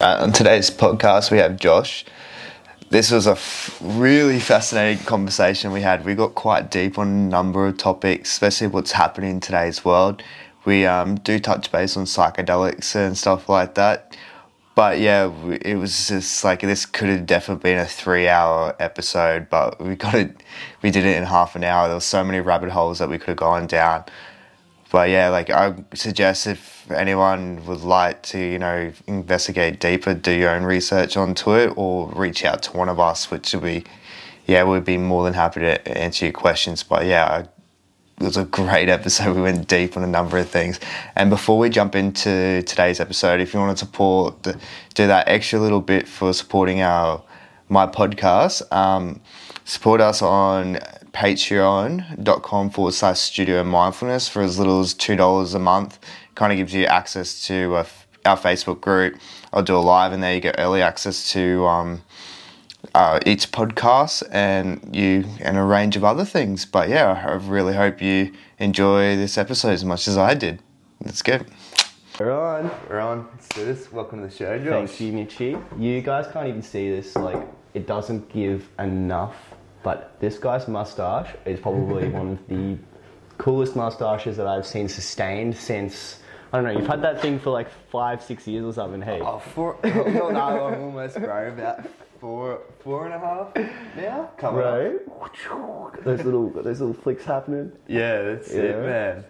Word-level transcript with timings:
Uh, 0.00 0.16
on 0.20 0.30
today's 0.30 0.70
podcast, 0.70 1.32
we 1.32 1.38
have 1.38 1.56
Josh. 1.56 2.04
This 2.90 3.10
was 3.10 3.26
a 3.26 3.32
f- 3.32 3.76
really 3.82 4.38
fascinating 4.38 5.04
conversation 5.04 5.72
we 5.72 5.80
had. 5.80 6.04
We 6.04 6.14
got 6.14 6.36
quite 6.36 6.70
deep 6.70 7.00
on 7.00 7.08
a 7.08 7.10
number 7.10 7.66
of 7.66 7.78
topics, 7.78 8.30
especially 8.30 8.68
what's 8.68 8.92
happening 8.92 9.30
in 9.30 9.40
today's 9.40 9.84
world. 9.84 10.22
We 10.64 10.86
um, 10.86 11.16
do 11.16 11.40
touch 11.40 11.72
base 11.72 11.96
on 11.96 12.04
psychedelics 12.04 12.94
and 12.94 13.18
stuff 13.18 13.48
like 13.48 13.74
that. 13.74 14.16
But 14.76 15.00
yeah, 15.00 15.32
it 15.62 15.74
was 15.74 16.06
just 16.06 16.44
like 16.44 16.60
this 16.60 16.86
could 16.86 17.08
have 17.08 17.26
definitely 17.26 17.72
been 17.72 17.78
a 17.80 17.84
three-hour 17.84 18.76
episode, 18.78 19.50
but 19.50 19.80
we 19.80 19.96
got 19.96 20.14
it. 20.14 20.44
We 20.80 20.92
did 20.92 21.06
it 21.06 21.16
in 21.16 21.24
half 21.24 21.56
an 21.56 21.64
hour. 21.64 21.88
There 21.88 21.96
were 21.96 22.00
so 22.00 22.22
many 22.22 22.38
rabbit 22.38 22.70
holes 22.70 23.00
that 23.00 23.08
we 23.08 23.18
could 23.18 23.30
have 23.30 23.36
gone 23.38 23.66
down 23.66 24.04
but 24.90 25.10
yeah, 25.10 25.28
like 25.28 25.50
I 25.50 25.74
suggest 25.94 26.46
if 26.46 26.90
anyone 26.90 27.64
would 27.66 27.82
like 27.82 28.22
to, 28.24 28.38
you 28.38 28.58
know, 28.58 28.92
investigate 29.06 29.80
deeper, 29.80 30.14
do 30.14 30.32
your 30.32 30.50
own 30.50 30.62
research 30.62 31.16
onto 31.16 31.54
it, 31.54 31.72
or 31.76 32.10
reach 32.12 32.44
out 32.44 32.62
to 32.64 32.76
one 32.76 32.88
of 32.88 32.98
us, 32.98 33.30
which 33.30 33.52
would 33.52 33.62
be, 33.62 33.84
yeah, 34.46 34.64
we'd 34.64 34.84
be 34.84 34.96
more 34.96 35.24
than 35.24 35.34
happy 35.34 35.60
to 35.60 35.98
answer 35.98 36.24
your 36.24 36.32
questions. 36.32 36.82
But 36.82 37.04
yeah, 37.04 37.40
it 37.40 38.24
was 38.24 38.38
a 38.38 38.44
great 38.44 38.88
episode. 38.98 39.36
We 39.36 39.42
went 39.42 39.68
deep 39.68 39.96
on 39.96 40.02
a 40.02 40.06
number 40.06 40.38
of 40.38 40.48
things. 40.48 40.80
And 41.16 41.28
before 41.28 41.58
we 41.58 41.68
jump 41.68 41.94
into 41.94 42.62
today's 42.62 42.98
episode, 42.98 43.40
if 43.40 43.52
you 43.52 43.60
want 43.60 43.76
to 43.76 43.84
support, 43.84 44.42
do 44.42 45.06
that 45.06 45.28
extra 45.28 45.60
little 45.60 45.82
bit 45.82 46.08
for 46.08 46.32
supporting 46.32 46.80
our 46.80 47.22
my 47.68 47.86
podcast, 47.86 48.62
um, 48.72 49.20
support 49.66 50.00
us 50.00 50.22
on 50.22 50.78
patreon.com 51.18 52.70
forward 52.70 52.94
slash 52.94 53.18
studio 53.18 53.64
mindfulness 53.64 54.28
for 54.28 54.40
as 54.40 54.56
little 54.56 54.78
as 54.78 54.94
$2 54.94 55.52
a 55.52 55.58
month. 55.58 55.98
Kind 56.36 56.52
of 56.52 56.58
gives 56.58 56.72
you 56.72 56.84
access 56.84 57.44
to 57.48 57.74
uh, 57.74 57.86
our 58.24 58.36
Facebook 58.36 58.80
group. 58.80 59.18
I'll 59.52 59.64
do 59.64 59.76
a 59.76 59.78
live, 59.78 60.12
and 60.12 60.22
there 60.22 60.32
you 60.36 60.40
get 60.40 60.54
early 60.58 60.80
access 60.80 61.32
to 61.32 61.66
um, 61.66 62.02
uh, 62.94 63.18
each 63.26 63.50
podcast 63.50 64.22
and 64.30 64.94
you 64.94 65.24
and 65.40 65.58
a 65.58 65.62
range 65.64 65.96
of 65.96 66.04
other 66.04 66.24
things. 66.24 66.64
But 66.64 66.88
yeah, 66.88 67.24
I 67.26 67.32
really 67.32 67.74
hope 67.74 68.00
you 68.00 68.32
enjoy 68.60 69.16
this 69.16 69.36
episode 69.36 69.72
as 69.72 69.84
much 69.84 70.06
as 70.06 70.16
I 70.16 70.34
did. 70.34 70.62
Let's 71.04 71.22
go. 71.22 71.40
We're 72.20 72.30
on. 72.30 72.70
We're 72.88 73.00
on. 73.00 73.26
Let's 73.32 73.48
do 73.48 73.64
this. 73.64 73.90
Welcome 73.90 74.20
to 74.20 74.28
the 74.28 74.32
show, 74.32 74.56
Thank 74.56 75.00
you, 75.00 75.12
Mitchie. 75.12 75.80
You 75.80 76.00
guys 76.00 76.28
can't 76.32 76.46
even 76.46 76.62
see 76.62 76.88
this. 76.88 77.16
Like, 77.16 77.44
it 77.74 77.88
doesn't 77.88 78.28
give 78.28 78.68
enough. 78.78 79.34
But 79.82 80.18
this 80.20 80.38
guy's 80.38 80.66
mustache 80.68 81.30
is 81.44 81.60
probably 81.60 82.08
one 82.20 82.32
of 82.32 82.48
the 82.48 82.76
coolest 83.38 83.76
mustaches 83.76 84.36
that 84.36 84.46
I've 84.46 84.66
seen 84.66 84.88
sustained 84.88 85.56
since. 85.56 86.20
I 86.52 86.56
don't 86.58 86.64
know. 86.72 86.78
You've 86.78 86.88
had 86.88 87.02
that 87.02 87.20
thing 87.20 87.38
for 87.38 87.50
like 87.50 87.68
five, 87.90 88.22
six 88.22 88.46
years 88.46 88.64
or 88.64 88.72
something. 88.72 89.02
Hey. 89.02 89.20
Oh, 89.22 89.38
four, 89.38 89.78
not 89.84 89.92
that 89.94 90.24
long, 90.34 90.74
I'm 90.74 90.80
almost 90.82 91.16
grown 91.16 91.52
about 91.52 91.86
four, 92.20 92.60
four 92.82 93.04
and 93.04 93.14
a 93.14 93.18
half 93.18 93.54
now. 93.96 94.30
Coming 94.38 94.62
up. 94.62 94.78
Right. 94.78 96.04
Those 96.04 96.24
little, 96.24 96.48
those 96.50 96.80
little 96.80 96.94
flicks 96.94 97.24
happening. 97.24 97.72
Yeah, 97.86 98.22
that's 98.22 98.52
Yeah. 98.52 98.60
it, 98.62 98.82
man. 98.84 99.24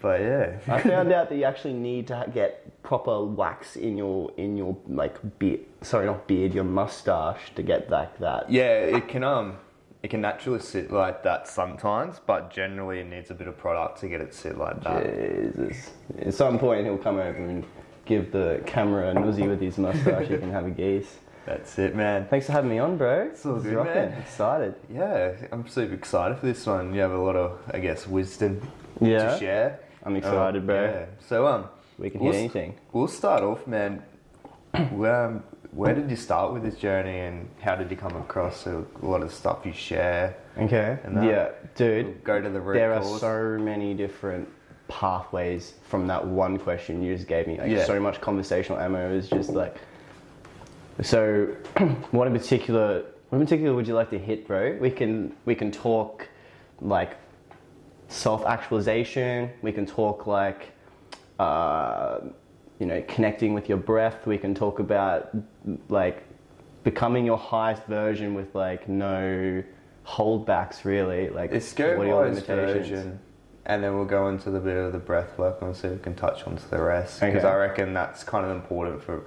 But 0.00 0.20
yeah, 0.20 0.58
I 0.68 0.80
found 0.80 1.12
out 1.12 1.28
that 1.28 1.36
you 1.36 1.44
actually 1.44 1.74
need 1.74 2.08
to 2.08 2.28
get 2.34 2.82
proper 2.82 3.24
wax 3.24 3.76
in 3.76 3.96
your 3.96 4.32
in 4.36 4.56
your 4.56 4.76
like 4.88 5.16
beard. 5.38 5.60
Sorry, 5.82 6.06
not 6.06 6.26
beard. 6.26 6.54
Your 6.54 6.64
mustache 6.64 7.38
to 7.54 7.62
get 7.62 7.88
like 7.88 8.18
that. 8.18 8.50
yeah, 8.50 8.80
it 8.80 9.06
can 9.06 9.22
um, 9.22 9.58
it 10.02 10.10
can 10.10 10.20
naturally 10.20 10.58
sit 10.60 10.90
like 10.92 11.22
that 11.22 11.46
sometimes, 11.46 12.20
but 12.26 12.50
generally 12.50 13.00
it 13.00 13.06
needs 13.08 13.30
a 13.30 13.34
bit 13.34 13.46
of 13.46 13.56
product 13.56 14.00
to 14.00 14.08
get 14.08 14.20
it 14.20 14.34
sit 14.34 14.58
like 14.58 14.82
that. 14.82 15.04
Jesus. 15.56 15.90
At 16.18 16.34
some 16.34 16.58
point, 16.58 16.84
he'll 16.84 16.98
come 16.98 17.16
over 17.18 17.38
and 17.38 17.64
give 18.04 18.32
the 18.32 18.60
camera 18.66 19.10
a 19.10 19.14
nosy 19.14 19.46
with 19.46 19.60
his 19.60 19.78
mustache. 19.78 20.28
you 20.28 20.38
can 20.38 20.50
have 20.50 20.66
a 20.66 20.70
gaze. 20.70 21.18
That's 21.46 21.78
it, 21.78 21.94
man. 21.96 22.26
Thanks 22.28 22.46
for 22.46 22.52
having 22.52 22.70
me 22.70 22.78
on, 22.78 22.96
bro. 22.96 23.22
It's 23.32 23.44
all 23.46 23.58
good, 23.58 23.74
rocking. 23.74 23.94
man. 23.94 24.12
Excited. 24.20 24.74
Yeah, 24.92 25.32
I'm 25.50 25.66
super 25.68 25.94
excited 25.94 26.38
for 26.38 26.46
this 26.46 26.64
one. 26.66 26.94
You 26.94 27.00
have 27.00 27.12
a 27.12 27.18
lot 27.18 27.36
of, 27.36 27.58
I 27.72 27.78
guess, 27.78 28.06
wisdom 28.06 28.60
Yeah. 29.00 29.32
to 29.34 29.38
share. 29.38 29.80
I'm 30.04 30.16
excited, 30.16 30.60
Um, 30.60 30.66
bro. 30.66 30.84
Yeah. 30.84 31.04
So 31.28 31.46
um, 31.46 31.66
We 31.98 32.10
can 32.10 32.20
we'll 32.20 32.32
hear 32.32 32.40
anything. 32.40 32.74
We'll 32.92 33.08
start 33.08 33.42
off, 33.44 33.66
man. 33.66 34.02
um, 34.74 35.42
where 35.72 35.94
did 35.94 36.10
you 36.10 36.16
start 36.16 36.52
with 36.52 36.62
this 36.62 36.76
journey, 36.76 37.20
and 37.20 37.48
how 37.60 37.74
did 37.74 37.90
you 37.90 37.96
come 37.96 38.14
across 38.16 38.66
a 38.66 38.84
lot 39.00 39.22
of 39.22 39.32
stuff 39.32 39.64
you 39.64 39.72
share? 39.72 40.36
Okay. 40.58 40.98
And 41.04 41.16
that- 41.16 41.24
Yeah, 41.24 41.48
dude. 41.74 42.22
Go 42.24 42.40
to 42.40 42.48
the 42.50 42.60
root 42.60 42.74
There 42.74 42.92
are 42.92 43.02
so 43.02 43.58
many 43.58 43.94
different 43.94 44.48
pathways 44.88 45.74
from 45.88 46.06
that 46.08 46.24
one 46.26 46.58
question 46.58 47.02
you 47.02 47.14
just 47.16 47.26
gave 47.26 47.46
me. 47.46 47.58
Like 47.58 47.70
Yeah. 47.70 47.84
so 47.84 47.98
much 47.98 48.20
conversational 48.20 48.78
ammo 48.78 49.10
is 49.14 49.28
just 49.28 49.50
like. 49.50 49.76
So, 51.00 51.46
what 52.10 52.26
in 52.26 52.34
particular? 52.34 53.04
What 53.30 53.38
in 53.38 53.44
particular 53.46 53.74
would 53.74 53.88
you 53.88 53.94
like 53.94 54.10
to 54.10 54.18
hit, 54.18 54.46
bro? 54.46 54.76
We 54.78 54.90
can 54.90 55.32
we 55.46 55.54
can 55.54 55.70
talk 55.72 56.28
like 56.82 57.16
self 58.08 58.44
actualization. 58.44 59.50
We 59.62 59.72
can 59.72 59.86
talk 59.86 60.26
like. 60.26 60.70
Uh, 61.38 62.20
you 62.82 62.88
know, 62.88 63.00
connecting 63.06 63.54
with 63.54 63.68
your 63.68 63.78
breath. 63.78 64.26
We 64.26 64.36
can 64.38 64.56
talk 64.56 64.80
about 64.80 65.30
like 65.88 66.24
becoming 66.82 67.24
your 67.24 67.38
highest 67.38 67.84
version 67.84 68.34
with 68.34 68.52
like 68.56 68.88
no 68.88 69.62
holdbacks 70.04 70.84
really. 70.84 71.30
Like 71.30 71.52
Let's 71.52 71.72
what 71.78 71.86
are 71.86 72.04
your 72.04 72.24
highest 72.24 72.46
version, 72.46 73.20
and 73.66 73.84
then 73.84 73.94
we'll 73.94 74.04
go 74.04 74.26
into 74.30 74.50
the 74.50 74.58
bit 74.58 74.76
of 74.76 74.90
the 74.90 74.98
breath 74.98 75.38
work 75.38 75.62
and 75.62 75.76
see 75.76 75.86
if 75.86 75.92
we 75.94 76.00
can 76.00 76.16
touch 76.16 76.44
onto 76.44 76.68
the 76.70 76.82
rest. 76.82 77.20
Because 77.20 77.44
Okay. 77.44 77.46
I 77.48 77.54
reckon 77.54 77.94
that's 77.94 78.24
kind 78.24 78.44
of 78.44 78.50
important 78.50 79.00
for, 79.00 79.22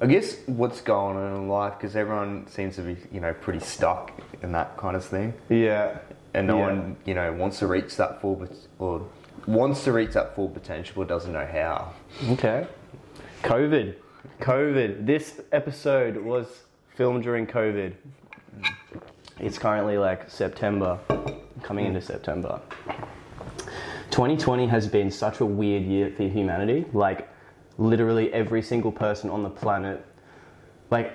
I 0.00 0.06
guess, 0.06 0.36
what's 0.46 0.80
going 0.80 1.16
on 1.16 1.34
in 1.34 1.48
life. 1.48 1.74
Because 1.76 1.96
everyone 1.96 2.46
seems 2.46 2.76
to 2.76 2.82
be, 2.82 2.96
you 3.10 3.18
know, 3.20 3.34
pretty 3.34 3.58
stuck 3.58 4.12
in 4.44 4.52
that 4.52 4.76
kind 4.76 4.94
of 4.94 5.04
thing, 5.04 5.34
Yeah. 5.48 5.98
and 6.34 6.46
no 6.46 6.58
Yeah. 6.58 6.66
one, 6.66 6.96
you 7.04 7.14
know, 7.14 7.32
wants 7.32 7.58
to 7.58 7.66
reach 7.66 7.96
that 7.96 8.20
full 8.20 8.46
or 8.78 9.02
wants 9.48 9.82
to 9.82 9.90
reach 9.90 10.12
that 10.12 10.36
full 10.36 10.48
potential, 10.48 10.94
but 10.98 11.08
doesn't 11.08 11.32
know 11.32 11.48
how. 11.50 11.88
Okay. 12.34 12.64
COVID. 13.42 13.96
COVID. 14.40 15.04
This 15.04 15.40
episode 15.50 16.16
was 16.16 16.62
filmed 16.94 17.24
during 17.24 17.44
COVID. 17.44 17.92
It's 19.40 19.58
currently 19.58 19.98
like 19.98 20.30
September, 20.30 20.96
coming 21.62 21.86
into 21.86 22.00
September. 22.00 22.60
2020 24.10 24.68
has 24.68 24.86
been 24.86 25.10
such 25.10 25.40
a 25.40 25.46
weird 25.46 25.82
year 25.82 26.12
for 26.16 26.22
humanity. 26.22 26.84
Like, 26.92 27.28
literally 27.78 28.32
every 28.32 28.62
single 28.62 28.92
person 28.92 29.28
on 29.28 29.42
the 29.42 29.50
planet, 29.50 30.06
like, 30.90 31.12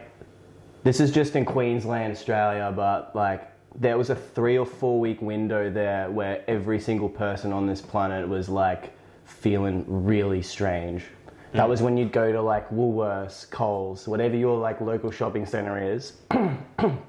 this 0.83 0.99
is 0.99 1.11
just 1.11 1.37
in 1.37 1.45
Queensland, 1.45 2.11
Australia, 2.11 2.73
but 2.75 3.15
like, 3.15 3.49
there 3.79 3.97
was 3.97 4.09
a 4.09 4.15
three 4.15 4.57
or 4.57 4.65
four 4.65 4.99
week 4.99 5.21
window 5.21 5.69
there 5.69 6.11
where 6.11 6.43
every 6.49 6.79
single 6.79 7.09
person 7.09 7.53
on 7.53 7.67
this 7.67 7.79
planet 7.79 8.27
was 8.27 8.49
like 8.49 8.91
feeling 9.23 9.85
really 9.87 10.41
strange. 10.41 11.03
That 11.53 11.65
mm. 11.65 11.69
was 11.69 11.81
when 11.81 11.97
you'd 11.97 12.11
go 12.11 12.31
to 12.31 12.41
like 12.41 12.69
Woolworths, 12.69 13.49
Coles, 13.49 14.07
whatever 14.07 14.35
your 14.35 14.57
like 14.57 14.81
local 14.81 15.11
shopping 15.11 15.45
center 15.45 15.93
is, 15.93 16.13
and 16.31 16.99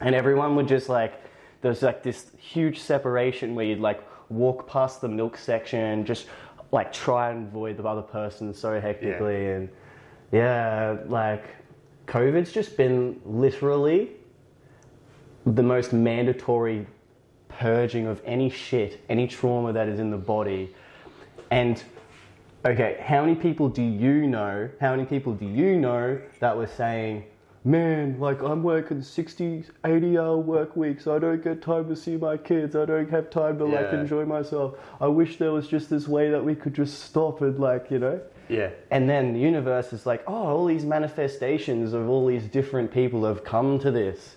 everyone 0.00 0.56
would 0.56 0.68
just 0.68 0.88
like 0.88 1.22
there's 1.60 1.82
like 1.82 2.02
this 2.02 2.30
huge 2.38 2.78
separation 2.78 3.54
where 3.54 3.66
you'd 3.66 3.80
like 3.80 4.02
walk 4.28 4.68
past 4.68 5.00
the 5.00 5.08
milk 5.08 5.36
section, 5.36 6.04
just 6.04 6.26
like 6.70 6.92
try 6.92 7.30
and 7.30 7.48
avoid 7.48 7.76
the 7.76 7.84
other 7.84 8.02
person 8.02 8.54
so 8.54 8.80
hectically, 8.80 9.50
and 9.52 9.68
yeah, 10.32 10.96
like 11.06 11.44
COVID's 12.06 12.52
just 12.52 12.76
been 12.76 13.20
literally 13.24 14.10
the 15.46 15.62
most 15.62 15.92
mandatory 15.92 16.86
purging 17.48 18.06
of 18.06 18.20
any 18.24 18.50
shit, 18.50 19.00
any 19.08 19.26
trauma 19.26 19.72
that 19.72 19.88
is 19.88 19.98
in 19.98 20.10
the 20.10 20.16
body. 20.16 20.74
And 21.50 21.82
okay, 22.64 23.02
how 23.04 23.22
many 23.22 23.34
people 23.34 23.68
do 23.68 23.82
you 23.82 24.26
know? 24.26 24.68
How 24.80 24.92
many 24.92 25.04
people 25.04 25.34
do 25.34 25.46
you 25.46 25.78
know 25.78 26.20
that 26.40 26.56
were 26.56 26.66
saying, 26.66 27.24
man, 27.64 28.18
like 28.18 28.42
I'm 28.42 28.62
working 28.62 29.02
60, 29.02 29.64
80 29.84 30.18
hour 30.18 30.36
work 30.36 30.76
weeks. 30.76 31.06
I 31.06 31.18
don't 31.18 31.42
get 31.42 31.62
time 31.62 31.88
to 31.88 31.96
see 31.96 32.16
my 32.16 32.36
kids. 32.36 32.74
I 32.74 32.84
don't 32.84 33.10
have 33.10 33.30
time 33.30 33.58
to 33.58 33.64
like 33.64 33.92
enjoy 33.92 34.24
myself. 34.24 34.78
I 35.00 35.06
wish 35.06 35.38
there 35.38 35.52
was 35.52 35.68
just 35.68 35.90
this 35.90 36.08
way 36.08 36.30
that 36.30 36.44
we 36.44 36.54
could 36.54 36.74
just 36.74 37.04
stop 37.04 37.40
and 37.42 37.58
like, 37.58 37.90
you 37.90 37.98
know? 37.98 38.20
Yeah. 38.48 38.70
And 38.90 39.08
then 39.08 39.34
the 39.34 39.40
universe 39.40 39.92
is 39.92 40.06
like, 40.06 40.24
oh, 40.26 40.46
all 40.46 40.66
these 40.66 40.84
manifestations 40.84 41.92
of 41.92 42.08
all 42.08 42.26
these 42.26 42.44
different 42.44 42.92
people 42.92 43.24
have 43.24 43.44
come 43.44 43.78
to 43.80 43.90
this. 43.90 44.36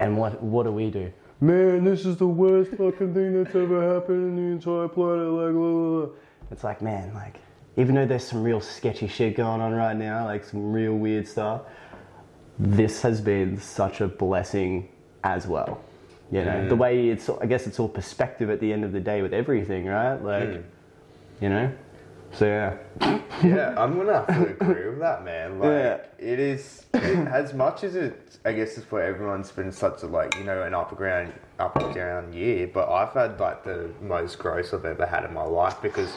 And 0.00 0.16
what 0.16 0.42
what 0.42 0.64
do 0.64 0.72
we 0.72 0.90
do? 0.90 1.12
Man, 1.40 1.84
this 1.84 2.04
is 2.04 2.16
the 2.16 2.26
worst 2.26 2.72
fucking 2.72 3.14
thing 3.14 3.44
that's 3.44 3.54
ever 3.54 3.94
happened 3.94 4.26
in 4.30 4.36
the 4.36 4.52
entire 4.54 4.88
planet. 4.88 5.28
Like, 5.28 5.52
blah, 5.52 5.70
blah, 5.70 6.06
blah. 6.06 6.14
It's 6.50 6.64
like, 6.64 6.80
man, 6.82 7.12
like, 7.14 7.36
even 7.76 7.94
though 7.94 8.06
there's 8.06 8.24
some 8.24 8.42
real 8.42 8.60
sketchy 8.60 9.06
shit 9.06 9.36
going 9.36 9.60
on 9.60 9.72
right 9.72 9.96
now, 9.96 10.24
like 10.24 10.44
some 10.44 10.72
real 10.72 10.94
weird 10.94 11.26
stuff, 11.28 11.62
this 12.58 13.02
has 13.02 13.20
been 13.20 13.58
such 13.60 14.00
a 14.00 14.08
blessing 14.08 14.88
as 15.22 15.46
well. 15.46 15.80
You 16.30 16.44
know, 16.44 16.68
the 16.68 16.76
way 16.76 17.08
it's, 17.08 17.30
I 17.30 17.46
guess 17.46 17.66
it's 17.66 17.78
all 17.80 17.88
perspective 17.88 18.50
at 18.50 18.60
the 18.60 18.72
end 18.72 18.84
of 18.84 18.92
the 18.92 19.00
day 19.00 19.22
with 19.22 19.32
everything, 19.32 19.86
right? 19.86 20.22
Like, 20.22 20.48
Mm. 20.48 20.62
you 21.40 21.48
know, 21.48 21.72
So 22.32 22.46
yeah, 22.46 22.76
yeah, 23.42 23.74
I'm 23.76 23.96
gonna 23.96 24.24
have 24.24 24.26
to 24.26 24.46
agree 24.50 24.88
with 24.90 24.98
that, 25.00 25.24
man. 25.24 25.58
Like, 25.58 25.70
Yeah. 25.70 25.96
it 26.18 26.38
is 26.38 26.86
it, 26.94 27.26
as 27.28 27.54
much 27.54 27.84
as 27.84 27.96
it. 27.96 28.38
I 28.44 28.52
guess 28.52 28.76
it's 28.76 28.86
for 28.86 29.02
everyone's 29.02 29.50
been 29.50 29.72
such 29.72 30.02
a 30.02 30.06
like 30.06 30.36
you 30.36 30.44
know 30.44 30.62
an 30.62 30.74
up 30.74 30.90
and 30.90 30.98
ground 30.98 31.32
up 31.58 31.76
and 31.76 31.94
down 31.94 32.32
year, 32.32 32.68
but 32.72 32.88
I've 32.90 33.12
had 33.14 33.40
like 33.40 33.64
the 33.64 33.90
most 34.02 34.38
growth 34.38 34.72
I've 34.74 34.84
ever 34.84 35.06
had 35.06 35.24
in 35.24 35.32
my 35.32 35.42
life 35.44 35.80
because 35.82 36.12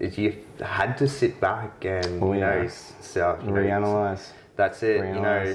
you 0.00 0.36
had 0.60 0.96
to 0.98 1.08
sit 1.08 1.40
back 1.40 1.84
and 1.84 2.22
Oh, 2.22 2.32
you 2.34 2.40
know 2.40 2.62
yeah. 2.62 2.68
self 3.00 3.42
you 3.42 3.50
know, 3.50 3.60
reanalyze. 3.62 4.28
That's 4.56 4.82
it. 4.82 5.00
Reanalyze. 5.00 5.46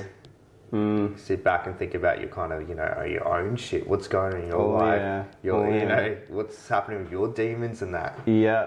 You 0.72 0.80
know, 0.80 1.08
mm. 1.08 1.20
sit 1.20 1.44
back 1.44 1.68
and 1.68 1.78
think 1.78 1.94
about 1.94 2.20
your 2.20 2.30
kind 2.30 2.52
of 2.52 2.68
you 2.68 2.76
know 2.76 2.94
oh, 2.98 3.04
your 3.04 3.28
own 3.28 3.56
shit. 3.56 3.88
What's 3.88 4.08
going 4.08 4.34
on 4.34 4.42
in 4.42 4.48
your 4.48 4.58
Oh, 4.58 4.70
life? 4.72 5.00
yeah. 5.00 5.24
Your 5.44 5.66
Oh, 5.68 5.72
you 5.74 5.86
know 5.86 6.18
what's 6.30 6.68
happening 6.68 7.04
with 7.04 7.12
your 7.12 7.28
demons 7.28 7.82
and 7.84 7.94
that. 7.94 8.20
Yeah. 8.26 8.66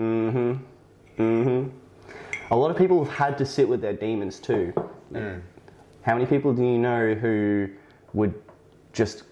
Mm-hmm. 0.00 1.22
Mm-hmm. 1.22 1.68
A 2.50 2.56
lot 2.56 2.70
of 2.70 2.76
people 2.76 3.04
have 3.04 3.14
had 3.14 3.38
to 3.38 3.46
sit 3.46 3.68
with 3.68 3.80
their 3.80 3.92
demons 3.92 4.38
too. 4.40 4.72
How 6.02 6.14
many 6.14 6.26
people 6.26 6.52
do 6.54 6.62
you 6.62 6.78
know 6.78 7.14
who 7.14 7.68
would 8.14 8.34
just 8.92 9.24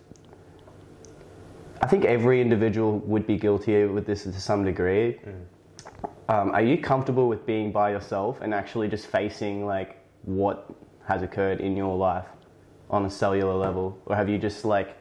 I 1.80 1.86
think 1.86 2.04
every 2.04 2.40
individual 2.40 2.98
would 3.00 3.26
be 3.26 3.36
guilty 3.36 3.84
with 3.84 4.04
this 4.04 4.24
to 4.24 4.32
some 4.32 4.64
degree. 4.64 5.18
Um, 6.28 6.50
are 6.50 6.62
you 6.62 6.76
comfortable 6.76 7.28
with 7.28 7.46
being 7.46 7.72
by 7.72 7.90
yourself 7.90 8.40
and 8.42 8.52
actually 8.52 8.88
just 8.88 9.06
facing 9.06 9.64
like 9.64 10.04
what 10.22 10.70
has 11.06 11.22
occurred 11.22 11.60
in 11.60 11.76
your 11.76 11.96
life 11.96 12.26
on 12.90 13.04
a 13.06 13.10
cellular 13.10 13.54
level, 13.54 13.98
or 14.06 14.16
have 14.16 14.28
you 14.28 14.38
just 14.38 14.64
like 14.64 14.96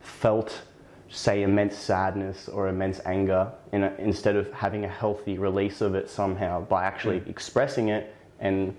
felt, 0.00 0.62
say, 1.10 1.42
immense 1.42 1.76
sadness 1.76 2.48
or 2.48 2.68
immense 2.68 3.00
anger 3.04 3.52
in 3.72 3.82
a, 3.82 3.92
instead 3.98 4.36
of 4.36 4.50
having 4.52 4.84
a 4.84 4.88
healthy 4.88 5.38
release 5.38 5.80
of 5.80 5.94
it 5.94 6.08
somehow 6.08 6.60
by 6.62 6.84
actually 6.84 7.18
hmm. 7.18 7.28
expressing 7.30 7.88
it 7.88 8.14
and 8.38 8.74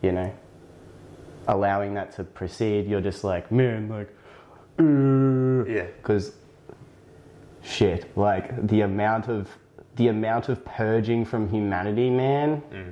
you 0.00 0.12
know 0.12 0.32
allowing 1.48 1.94
that 1.94 2.12
to 2.12 2.24
proceed? 2.24 2.86
You're 2.86 3.00
just 3.00 3.24
like, 3.24 3.50
man, 3.50 3.88
like, 3.88 4.08
Yeah. 4.78 5.86
because 5.96 6.32
shit 7.62 8.16
like 8.16 8.66
the 8.66 8.82
amount 8.82 9.28
of 9.28 9.48
the 9.96 10.08
amount 10.08 10.48
of 10.48 10.64
purging 10.64 11.24
from 11.24 11.48
humanity 11.48 12.10
man 12.10 12.56
hmm. 12.56 12.90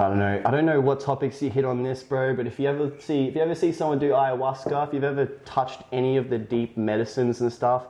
I 0.00 0.08
don't 0.08 0.18
know 0.18 0.42
i 0.44 0.50
don't 0.50 0.66
know 0.66 0.80
what 0.80 0.98
topics 1.00 1.40
you 1.42 1.50
hit 1.50 1.64
on 1.64 1.82
this 1.82 2.02
bro 2.02 2.34
but 2.34 2.46
if 2.46 2.58
you 2.58 2.66
ever 2.68 2.90
see 2.98 3.26
if 3.28 3.34
you 3.34 3.40
ever 3.40 3.54
see 3.54 3.70
someone 3.72 3.98
do 3.98 4.10
ayahuasca 4.10 4.86
if 4.88 4.94
you've 4.94 5.04
ever 5.04 5.26
touched 5.44 5.82
any 5.92 6.16
of 6.16 6.30
the 6.30 6.38
deep 6.38 6.76
medicines 6.76 7.40
and 7.40 7.52
stuff 7.52 7.84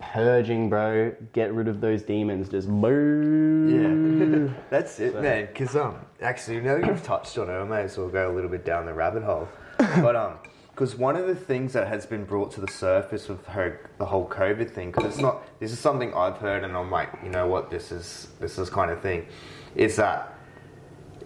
purging 0.00 0.68
bro 0.68 1.14
get 1.32 1.52
rid 1.54 1.68
of 1.68 1.80
those 1.80 2.02
demons 2.02 2.48
just 2.48 2.68
boo 2.68 3.66
Yeah, 3.68 4.52
that's 4.70 5.00
it, 5.00 5.14
man. 5.20 5.46
Because 5.46 5.74
um, 5.76 5.96
actually, 6.20 6.60
now 6.60 6.78
that 6.78 6.86
you've 6.86 7.02
touched 7.02 7.36
on 7.38 7.48
it, 7.48 7.52
I 7.52 7.64
may 7.64 7.82
as 7.82 7.96
well 7.98 8.08
go 8.08 8.30
a 8.30 8.34
little 8.34 8.50
bit 8.50 8.64
down 8.64 8.86
the 8.86 8.94
rabbit 8.94 9.22
hole. 9.22 9.48
But 9.78 10.14
um, 10.14 10.34
because 10.70 10.94
one 10.96 11.16
of 11.16 11.26
the 11.26 11.34
things 11.34 11.72
that 11.72 11.88
has 11.88 12.04
been 12.06 12.24
brought 12.24 12.52
to 12.52 12.60
the 12.60 12.70
surface 12.70 13.28
with 13.28 13.44
her, 13.46 13.90
the 13.98 14.04
whole 14.06 14.28
COVID 14.28 14.70
thing, 14.70 14.90
because 14.90 15.06
it's 15.06 15.18
not. 15.18 15.42
This 15.58 15.72
is 15.72 15.78
something 15.78 16.12
I've 16.14 16.36
heard, 16.36 16.64
and 16.64 16.76
I'm 16.76 16.90
like, 16.90 17.10
you 17.24 17.30
know 17.30 17.46
what, 17.46 17.70
this 17.70 17.90
is 17.90 18.28
this 18.40 18.58
is 18.58 18.70
kind 18.70 18.90
of 18.90 19.00
thing, 19.00 19.26
is 19.74 19.96
that. 19.96 20.34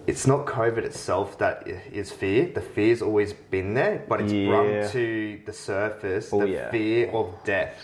It's 0.06 0.26
not 0.26 0.46
COVID 0.46 0.78
itself 0.78 1.38
that 1.38 1.66
is 1.66 2.10
fear. 2.10 2.46
The 2.54 2.60
fear's 2.60 3.02
always 3.02 3.32
been 3.32 3.74
there, 3.74 4.02
but 4.08 4.20
it's 4.20 4.32
Yeah. 4.32 4.48
brought 4.48 4.90
to 4.92 5.40
the 5.44 5.52
surface 5.52 6.32
Oh, 6.32 6.40
the 6.40 6.48
yeah. 6.48 6.70
fear 6.70 7.10
of 7.10 7.32
death. 7.44 7.76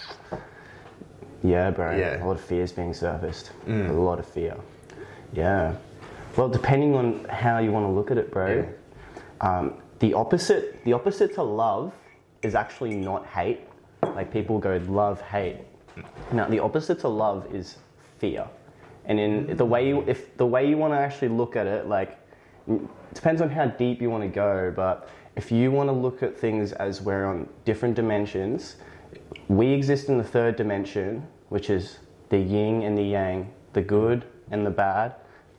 Yeah, 1.43 1.71
bro. 1.71 1.95
Yeah. 1.97 2.23
A 2.23 2.25
lot 2.25 2.33
of 2.37 2.41
fear 2.41 2.63
is 2.63 2.73
being 2.73 2.95
surfaced. 2.95 3.53
A 3.69 3.93
lot 3.93 4.19
of 4.19 4.27
fear. 4.27 4.57
Yeah. 5.33 5.75
Well, 6.37 6.49
depending 6.49 6.95
on 6.95 7.25
how 7.29 7.59
you 7.59 7.71
want 7.71 7.87
to 7.87 7.93
look 7.93 8.11
at 8.11 8.19
it, 8.19 8.31
bro. 8.31 8.67
Um, 9.41 9.75
the 10.01 10.15
opposite, 10.15 10.83
the 10.85 10.93
opposite 10.95 11.35
to 11.35 11.43
love, 11.43 11.93
is 12.43 12.55
actually 12.55 12.95
not 12.97 13.27
hate. 13.27 13.61
Like 14.03 14.33
people 14.33 14.59
go 14.59 14.81
love, 14.89 15.21
hate. 15.21 15.59
Now, 16.33 16.47
the 16.49 16.59
opposite 16.61 16.99
to 17.01 17.09
love 17.09 17.47
is 17.55 17.77
fear. 18.19 18.47
And 19.07 19.19
in 19.21 19.57
the 19.57 19.65
way 19.65 19.89
you, 19.89 20.05
if 20.07 20.37
the 20.37 20.47
way 20.47 20.69
you 20.69 20.77
want 20.77 20.93
to 20.93 20.99
actually 20.99 21.29
look 21.29 21.57
at 21.57 21.67
it, 21.67 21.87
like, 21.87 22.19
it 22.69 22.81
depends 23.15 23.41
on 23.41 23.49
how 23.49 23.67
deep 23.67 24.03
you 24.03 24.11
want 24.11 24.23
to 24.25 24.29
go. 24.29 24.73
But 24.75 25.09
if 25.37 25.53
you 25.53 25.71
want 25.71 25.89
to 25.89 25.93
look 25.93 26.23
at 26.23 26.37
things 26.37 26.73
as 26.73 27.01
we're 27.01 27.27
on 27.27 27.49
different 27.65 27.95
dimensions, 27.95 28.77
we 29.49 29.73
exist 29.73 30.09
in 30.09 30.19
the 30.19 30.25
third 30.25 30.57
dimension, 30.57 31.27
which 31.49 31.71
is 31.71 31.99
the 32.29 32.39
yin 32.39 32.83
and 32.83 32.99
the 32.99 33.03
yang, 33.03 33.53
the 33.73 33.83
good 33.83 34.25
and 34.51 34.67
the 34.67 34.71
bad, 34.71 35.15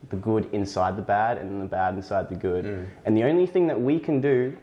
the 0.09 0.17
good 0.17 0.49
inside 0.53 0.97
the 0.97 1.01
bad 1.01 1.37
and 1.37 1.61
the 1.61 1.65
bad 1.65 1.95
inside 1.95 2.29
the 2.29 2.35
good. 2.35 2.65
Mm. 2.65 2.87
And 3.05 3.17
the 3.17 3.23
only 3.23 3.45
thing 3.45 3.67
that 3.67 3.79
we 3.79 3.99
can 3.99 4.19
do 4.19 4.57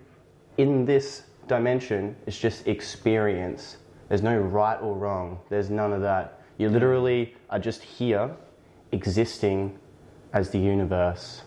in 0.58 0.84
this 0.84 1.24
dimension 1.46 2.16
is 2.26 2.38
just 2.38 2.66
experience. 2.66 3.78
There's 4.08 4.22
no 4.22 4.38
right 4.38 4.80
or 4.80 4.94
wrong, 4.94 5.40
there's 5.48 5.70
none 5.70 5.92
of 5.92 6.02
that. 6.02 6.42
You 6.58 6.68
literally 6.68 7.34
are 7.50 7.58
just 7.58 7.82
here 7.82 8.30
existing 8.94 9.78
as 10.32 10.50
the 10.50 10.58
universe 10.58 11.42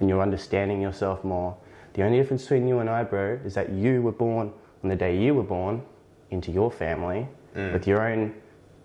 and 0.00 0.08
you're 0.08 0.22
understanding 0.22 0.80
yourself 0.80 1.22
more. 1.22 1.56
The 1.94 2.02
only 2.02 2.18
difference 2.18 2.42
between 2.42 2.66
you 2.66 2.80
and 2.80 2.90
I, 2.90 3.04
bro, 3.04 3.38
is 3.44 3.54
that 3.54 3.70
you 3.70 4.02
were 4.02 4.12
born 4.12 4.52
on 4.82 4.90
the 4.90 4.96
day 4.96 5.16
you 5.16 5.34
were 5.34 5.42
born 5.42 5.82
into 6.30 6.50
your 6.50 6.70
family 6.70 7.28
mm. 7.54 7.72
with 7.72 7.86
your 7.86 8.06
own 8.06 8.34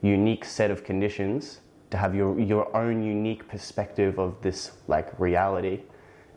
unique 0.02 0.46
set 0.46 0.72
of 0.72 0.84
conditions 0.84 1.60
to 1.90 1.98
have 1.98 2.16
your, 2.16 2.40
your 2.40 2.76
own 2.76 3.04
unique 3.04 3.48
perspective 3.48 4.20
of 4.20 4.42
this 4.42 4.72
like 4.88 5.18
reality. 5.20 5.82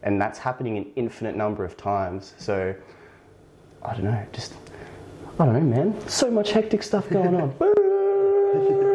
And 0.03 0.21
that's 0.21 0.39
happening 0.39 0.77
an 0.77 0.87
infinite 0.97 1.37
number 1.37 1.65
of 1.65 1.77
times. 1.77 2.35
So 2.39 2.75
I 3.83 3.95
don't 3.95 4.05
know, 4.05 4.27
just 4.33 4.55
I 5.39 5.45
don't 5.45 5.55
know, 5.55 5.61
man. 5.61 6.09
So 6.09 6.31
much 6.31 6.51
hectic 6.51 6.83
stuff 6.83 7.09
going 7.09 7.35
on. 7.37 8.91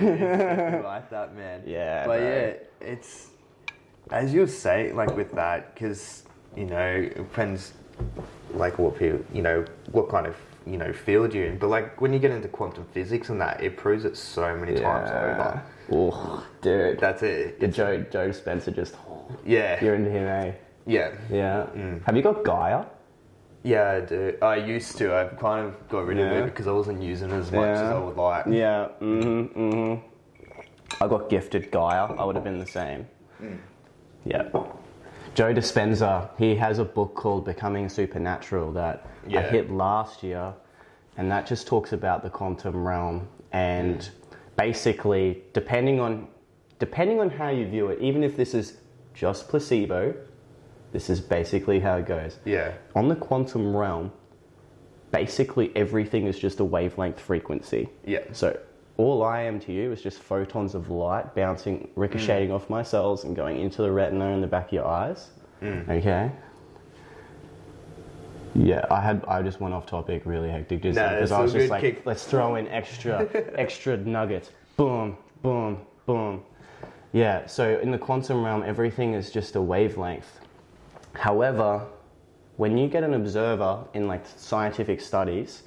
like 0.84 1.10
that, 1.10 1.36
man. 1.36 1.62
Yeah, 1.66 2.06
but 2.06 2.18
bro. 2.18 2.28
yeah, 2.28 2.52
it's 2.88 3.28
as 4.10 4.32
you 4.32 4.46
say, 4.46 4.92
like 4.92 5.16
with 5.16 5.32
that, 5.32 5.74
because 5.74 6.24
you 6.56 6.66
know, 6.66 6.86
it 6.86 7.16
depends, 7.16 7.72
like 8.52 8.78
what 8.78 8.98
people, 8.98 9.24
you 9.32 9.42
know, 9.42 9.64
what 9.92 10.08
kind 10.08 10.26
of 10.26 10.36
you 10.66 10.76
know 10.76 10.92
field 10.92 11.34
you're 11.34 11.46
in. 11.46 11.58
But 11.58 11.68
like 11.68 12.00
when 12.00 12.12
you 12.12 12.18
get 12.18 12.30
into 12.30 12.48
quantum 12.48 12.86
physics 12.92 13.28
and 13.28 13.40
that, 13.40 13.62
it 13.62 13.76
proves 13.76 14.04
it 14.04 14.16
so 14.16 14.56
many 14.56 14.74
times 14.74 15.10
over. 15.10 15.62
Oh, 15.92 16.46
dude. 16.62 16.98
That's 16.98 17.22
it. 17.22 17.60
Did 17.60 17.74
Joe 17.74 18.04
Joe 18.10 18.30
Dispenza 18.30 18.74
just 18.74 18.94
Yeah, 19.44 19.82
you're 19.84 19.94
into 19.94 20.10
him, 20.10 20.26
eh? 20.26 20.52
yeah, 20.86 21.12
Yeah. 21.30 21.66
Have 22.06 22.16
you 22.16 22.22
got 22.22 22.44
Gaia? 22.44 22.84
Yeah. 23.64 23.90
I 23.90 24.00
do. 24.00 24.36
I 24.40 24.56
used 24.56 24.96
to. 24.98 25.12
I've 25.14 25.36
kind 25.38 25.66
of 25.66 25.88
got 25.88 26.06
rid 26.06 26.18
of 26.20 26.30
Yeah. 26.30 26.38
it 26.40 26.44
because 26.44 26.66
I 26.68 26.72
wasn't 26.72 27.02
using 27.02 27.30
it 27.30 27.34
as 27.34 27.50
much 27.50 27.66
as 27.66 27.80
Yeah. 27.80 27.94
I 27.94 27.98
would 27.98 28.16
like. 28.16 28.46
Yeah. 28.46 28.88
Mm-hmm. 29.00 29.60
Mm-hmm. 29.60 31.02
I 31.02 31.08
got 31.08 31.28
gifted 31.28 31.70
Gaia. 31.72 32.04
I 32.14 32.24
would 32.24 32.36
have 32.36 32.44
been 32.44 32.58
the 32.60 32.66
same. 32.66 33.08
Yeah. 34.24 34.48
Joe 35.34 35.52
Dispenza, 35.52 36.28
he 36.38 36.54
has 36.54 36.78
a 36.78 36.84
book 36.84 37.16
called 37.16 37.44
Becoming 37.44 37.88
Supernatural 37.88 38.70
that 38.72 39.04
I 39.26 39.30
Yeah. 39.30 39.50
hit 39.50 39.70
last 39.70 40.22
year, 40.22 40.54
and 41.16 41.28
that 41.32 41.44
just 41.46 41.66
talks 41.66 41.92
about 41.92 42.22
the 42.22 42.30
quantum 42.30 42.86
realm 42.86 43.26
and 43.52 44.08
basically 44.56 45.42
depending 45.52 45.98
on 46.00 46.28
depending 46.78 47.20
on 47.20 47.30
how 47.30 47.48
you 47.48 47.66
view 47.66 47.88
it, 47.88 47.98
even 48.00 48.22
if 48.22 48.36
this 48.36 48.52
is 48.54 48.78
just 49.14 49.48
placebo, 49.48 50.14
this 50.94 51.10
is 51.10 51.20
basically 51.20 51.80
how 51.80 51.96
it 51.96 52.06
goes. 52.06 52.38
Yeah. 52.44 52.72
On 52.94 53.08
the 53.08 53.16
quantum 53.16 53.76
realm, 53.76 54.12
basically 55.10 55.72
everything 55.74 56.28
is 56.28 56.38
just 56.38 56.60
a 56.60 56.64
wavelength 56.64 57.18
frequency. 57.18 57.88
Yeah. 58.06 58.20
So 58.30 58.56
all 58.96 59.24
I 59.24 59.40
am 59.42 59.58
to 59.60 59.72
you 59.72 59.90
is 59.90 60.00
just 60.00 60.20
photons 60.20 60.76
of 60.76 60.90
light 60.90 61.34
bouncing, 61.34 61.88
ricocheting 61.96 62.50
mm. 62.50 62.54
off 62.54 62.70
my 62.70 62.84
cells 62.84 63.24
and 63.24 63.34
going 63.34 63.60
into 63.60 63.82
the 63.82 63.90
retina 63.90 64.26
in 64.28 64.40
the 64.40 64.46
back 64.46 64.68
of 64.68 64.72
your 64.72 64.86
eyes. 64.86 65.30
Mm. 65.60 65.88
Okay. 65.88 66.30
Yeah, 68.54 68.86
I 68.88 69.00
had 69.00 69.24
I 69.26 69.42
just 69.42 69.60
went 69.60 69.74
off 69.74 69.86
topic 69.86 70.22
really 70.24 70.48
hectic 70.48 70.80
just 70.80 70.94
because 70.94 71.22
it's 71.22 71.32
I 71.32 71.40
was 71.40 71.52
just 71.52 71.70
like, 71.70 71.80
kick. 71.80 72.02
let's 72.06 72.24
throw 72.24 72.54
in 72.54 72.68
extra 72.68 73.28
extra 73.58 73.96
nuggets. 73.96 74.52
Boom, 74.76 75.16
boom, 75.42 75.80
boom. 76.06 76.44
Yeah, 77.12 77.46
so 77.46 77.80
in 77.80 77.90
the 77.90 77.98
quantum 77.98 78.44
realm, 78.44 78.62
everything 78.64 79.14
is 79.14 79.32
just 79.32 79.56
a 79.56 79.60
wavelength. 79.60 80.38
However, 81.14 81.86
when 82.56 82.76
you 82.78 82.88
get 82.88 83.02
an 83.02 83.14
observer 83.14 83.84
in 83.94 84.06
like 84.06 84.24
scientific 84.36 85.00
studies, 85.00 85.62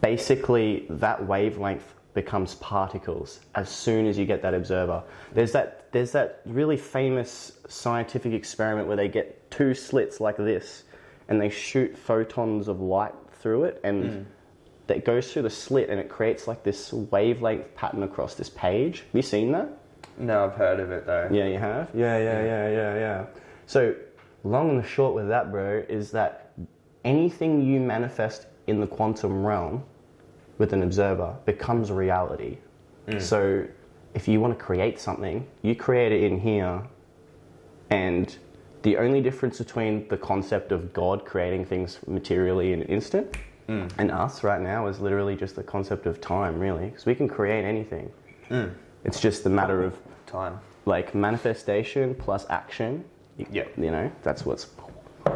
basically 0.00 0.86
that 0.90 1.26
wavelength 1.26 1.94
becomes 2.14 2.54
particles 2.56 3.40
as 3.56 3.68
soon 3.68 4.06
as 4.06 4.16
you 4.16 4.24
get 4.24 4.42
that 4.42 4.54
observer. 4.54 5.02
There's 5.32 5.52
that 5.52 5.92
there's 5.92 6.12
that 6.12 6.40
really 6.44 6.76
famous 6.76 7.52
scientific 7.68 8.32
experiment 8.32 8.88
where 8.88 8.96
they 8.96 9.08
get 9.08 9.50
two 9.50 9.74
slits 9.74 10.20
like 10.20 10.36
this 10.36 10.84
and 11.28 11.40
they 11.40 11.50
shoot 11.50 11.96
photons 11.96 12.68
of 12.68 12.80
light 12.80 13.14
through 13.40 13.64
it 13.64 13.80
and 13.84 14.04
hmm. 14.04 14.22
that 14.86 15.04
goes 15.04 15.32
through 15.32 15.42
the 15.42 15.50
slit 15.50 15.88
and 15.88 16.00
it 16.00 16.08
creates 16.08 16.48
like 16.48 16.62
this 16.62 16.92
wavelength 16.92 17.74
pattern 17.74 18.02
across 18.02 18.34
this 18.34 18.50
page. 18.50 19.00
Have 19.00 19.14
you 19.14 19.22
seen 19.22 19.52
that? 19.52 19.68
No, 20.18 20.44
I've 20.44 20.54
heard 20.54 20.80
of 20.80 20.90
it 20.90 21.06
though. 21.06 21.28
Yeah, 21.30 21.46
you 21.46 21.58
have? 21.58 21.90
Yeah, 21.94 22.18
yeah, 22.18 22.44
yeah, 22.44 22.68
yeah, 22.68 22.94
yeah. 22.94 23.26
So, 23.66 23.94
long 24.44 24.70
and 24.70 24.82
the 24.82 24.86
short 24.86 25.14
with 25.14 25.28
that, 25.28 25.50
bro, 25.50 25.84
is 25.88 26.10
that 26.12 26.52
anything 27.04 27.62
you 27.62 27.80
manifest 27.80 28.46
in 28.66 28.80
the 28.80 28.86
quantum 28.86 29.44
realm 29.44 29.82
with 30.58 30.72
an 30.72 30.82
observer 30.82 31.36
becomes 31.44 31.90
reality. 31.90 32.58
Mm. 33.08 33.20
So, 33.20 33.66
if 34.14 34.28
you 34.28 34.40
want 34.40 34.56
to 34.56 34.64
create 34.64 35.00
something, 35.00 35.46
you 35.62 35.74
create 35.74 36.12
it 36.12 36.22
in 36.22 36.38
here, 36.38 36.82
and 37.90 38.36
the 38.82 38.96
only 38.98 39.20
difference 39.20 39.58
between 39.58 40.06
the 40.08 40.16
concept 40.16 40.70
of 40.70 40.92
God 40.92 41.24
creating 41.24 41.64
things 41.64 41.98
materially 42.06 42.72
in 42.72 42.82
an 42.82 42.88
instant 42.88 43.36
mm. 43.68 43.90
and 43.98 44.10
us 44.10 44.44
right 44.44 44.60
now 44.60 44.86
is 44.86 45.00
literally 45.00 45.36
just 45.36 45.56
the 45.56 45.62
concept 45.62 46.06
of 46.06 46.20
time, 46.20 46.58
really. 46.58 46.86
Because 46.86 47.06
we 47.06 47.14
can 47.14 47.28
create 47.28 47.64
anything. 47.64 48.10
Mm. 48.50 48.74
It's 49.04 49.20
just 49.20 49.44
a 49.46 49.48
matter 49.48 49.82
of 49.82 49.96
Time. 50.26 50.58
like 50.86 51.14
manifestation 51.14 52.14
plus 52.14 52.46
action. 52.50 53.04
Yeah. 53.36 53.64
You 53.76 53.90
know, 53.90 54.12
that's 54.22 54.44
what's. 54.44 54.68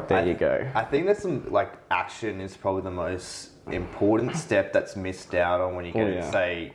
There 0.08 0.26
you 0.26 0.34
go. 0.34 0.70
I 0.74 0.84
think 0.84 1.06
there's 1.06 1.18
some 1.18 1.50
like 1.50 1.72
action 1.90 2.40
is 2.40 2.56
probably 2.56 2.82
the 2.82 2.90
most 2.90 3.50
important 3.70 4.36
step 4.36 4.72
that's 4.72 4.96
missed 4.96 5.34
out 5.34 5.60
on 5.60 5.74
when 5.76 5.84
you 5.84 5.92
get 5.92 6.06
Oh, 6.06 6.10
yeah. 6.10 6.30
say 6.30 6.72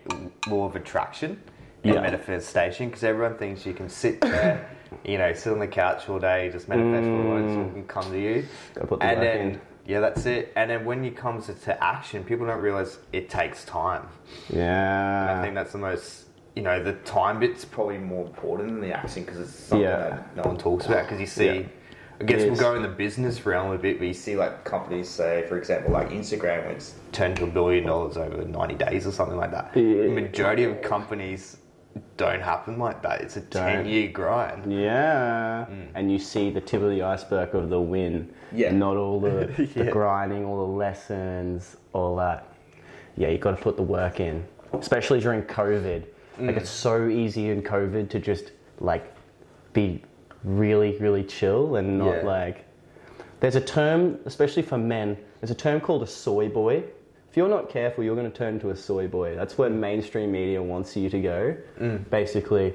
law 0.48 0.66
of 0.66 0.76
attraction 0.76 1.40
and 1.84 1.94
Yeah. 1.94 2.02
manifestation 2.02 2.88
because 2.90 3.04
everyone 3.04 3.38
thinks 3.38 3.66
you 3.66 3.74
can 3.74 3.90
sit 3.90 4.22
there, 4.22 4.70
you 5.06 5.18
know, 5.18 5.34
sit 5.34 5.54
on 5.54 5.60
the 5.60 5.68
couch 5.68 6.10
all 6.10 6.20
day, 6.20 6.50
just 6.52 6.68
manifest 6.68 7.08
wants 7.08 7.56
all 7.56 7.64
mm. 7.66 7.74
can 7.74 7.84
come 7.86 8.12
to 8.12 8.20
you, 8.20 8.46
the 8.76 8.96
and 8.98 9.22
then 9.22 9.40
in. 9.40 9.62
yeah, 9.86 10.00
that's 10.00 10.26
it. 10.26 10.52
And 10.56 10.70
then 10.70 10.86
when 10.86 11.04
it 11.06 11.16
comes 11.16 11.48
to, 11.48 11.54
to 11.54 11.84
action, 11.84 12.24
people 12.24 12.46
don't 12.46 12.62
realize 12.62 13.00
it 13.12 13.30
takes 13.30 13.64
time. 13.66 14.08
Yeah. 14.50 15.38
I 15.38 15.42
think 15.42 15.56
that's 15.56 15.72
the 15.72 15.78
most, 15.80 16.23
you 16.56 16.62
know, 16.62 16.82
the 16.84 16.94
time 16.94 17.40
bit's 17.40 17.66
probably 17.66 17.98
more 17.98 18.26
important 18.26 18.70
than 18.70 18.82
the 18.82 18.94
action 18.96 19.24
because 19.24 19.40
it's 19.40 19.54
something 19.56 19.84
Yeah. 19.88 19.98
that 20.10 20.36
no 20.38 20.44
one 20.44 20.58
talks 20.58 20.86
about. 20.86 21.04
Because 21.04 21.20
you 21.20 21.26
see, 21.26 21.46
Yeah. 21.46 21.62
I 22.22 22.26
guess 22.26 22.44
we'll 22.44 22.56
go 22.56 22.76
in 22.76 22.84
the 22.84 22.88
business 22.88 23.46
realm 23.46 23.72
a 23.72 23.78
bit, 23.78 23.98
but 23.98 24.08
you 24.08 24.14
see 24.14 24.36
like 24.36 24.64
companies 24.64 25.10
say, 25.10 25.46
for 25.50 25.58
example, 25.58 25.92
like 25.92 26.10
Instagram, 26.12 26.66
it's 26.70 26.94
turned 27.12 27.36
to 27.38 27.46
a 27.46 27.48
billion 27.48 27.88
dollars 27.88 28.18
over 28.18 28.44
90 28.46 28.76
days 28.76 29.08
or 29.08 29.12
something 29.12 29.36
like 29.38 29.52
that. 29.52 29.72
Yeah. 29.76 30.04
The 30.04 30.10
majority 30.10 30.64
of 30.64 30.82
companies 30.82 31.58
don't 32.18 32.42
happen 32.42 32.78
like 32.78 33.02
that. 33.02 33.22
It's 33.22 33.36
a 33.36 33.42
10 33.42 33.86
year 33.88 34.10
grind. 34.10 34.72
Yeah. 34.72 35.66
Mm. 35.70 35.88
And 35.96 36.12
you 36.12 36.20
see 36.20 36.52
the 36.52 36.62
tip 36.62 36.82
of 36.84 36.92
the 36.92 37.02
iceberg 37.02 37.56
of 37.56 37.70
the 37.70 37.82
win. 37.82 38.32
Yeah. 38.52 38.72
Not 38.72 38.96
all 38.96 39.20
the, 39.20 39.48
the 39.76 39.86
grinding, 39.86 40.46
all 40.46 40.68
the 40.68 40.74
lessons, 40.74 41.78
all 41.94 42.16
that. 42.18 42.48
Yeah, 43.18 43.30
you've 43.30 43.42
got 43.42 43.58
to 43.58 43.62
put 43.62 43.76
the 43.76 43.84
work 43.84 44.20
in, 44.20 44.46
especially 44.74 45.20
during 45.20 45.42
COVID. 45.44 46.04
Like 46.40 46.58
it's 46.58 46.70
so 46.70 47.08
easy 47.08 47.50
in 47.50 47.62
COVID 47.62 48.10
to 48.10 48.20
just 48.20 48.52
like 48.80 49.14
be 49.74 50.04
really, 50.44 50.98
really 50.98 51.24
chill 51.24 51.76
and 51.76 51.98
not 51.98 52.18
Yeah. 52.18 52.26
like. 52.26 52.66
There's 53.40 53.56
a 53.56 53.62
term, 53.62 54.20
especially 54.26 54.62
for 54.64 54.78
men. 54.78 55.18
There's 55.42 55.52
a 55.52 55.56
term 55.56 55.82
called 55.82 56.04
a 56.04 56.08
soy 56.08 56.48
boy. 56.50 56.84
If 57.30 57.38
you're 57.38 57.50
not 57.50 57.70
careful, 57.70 58.04
you're 58.04 58.16
going 58.16 58.32
to 58.32 58.38
turn 58.38 58.56
into 58.56 58.70
a 58.70 58.76
soy 58.76 59.08
boy. 59.08 59.36
That's 59.36 59.58
where 59.58 59.70
mainstream 59.70 60.32
media 60.32 60.62
wants 60.62 60.96
you 60.96 61.10
to 61.10 61.22
go. 61.22 61.58
Mm. 61.80 62.10
Basically, 62.10 62.74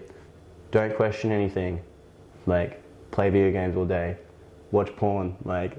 don't 0.70 0.94
question 0.94 1.30
anything. 1.32 1.80
Like, 2.46 2.82
play 3.12 3.30
video 3.30 3.52
games 3.52 3.76
all 3.76 3.84
day, 3.86 4.16
watch 4.72 4.94
porn. 4.96 5.36
Like, 5.44 5.76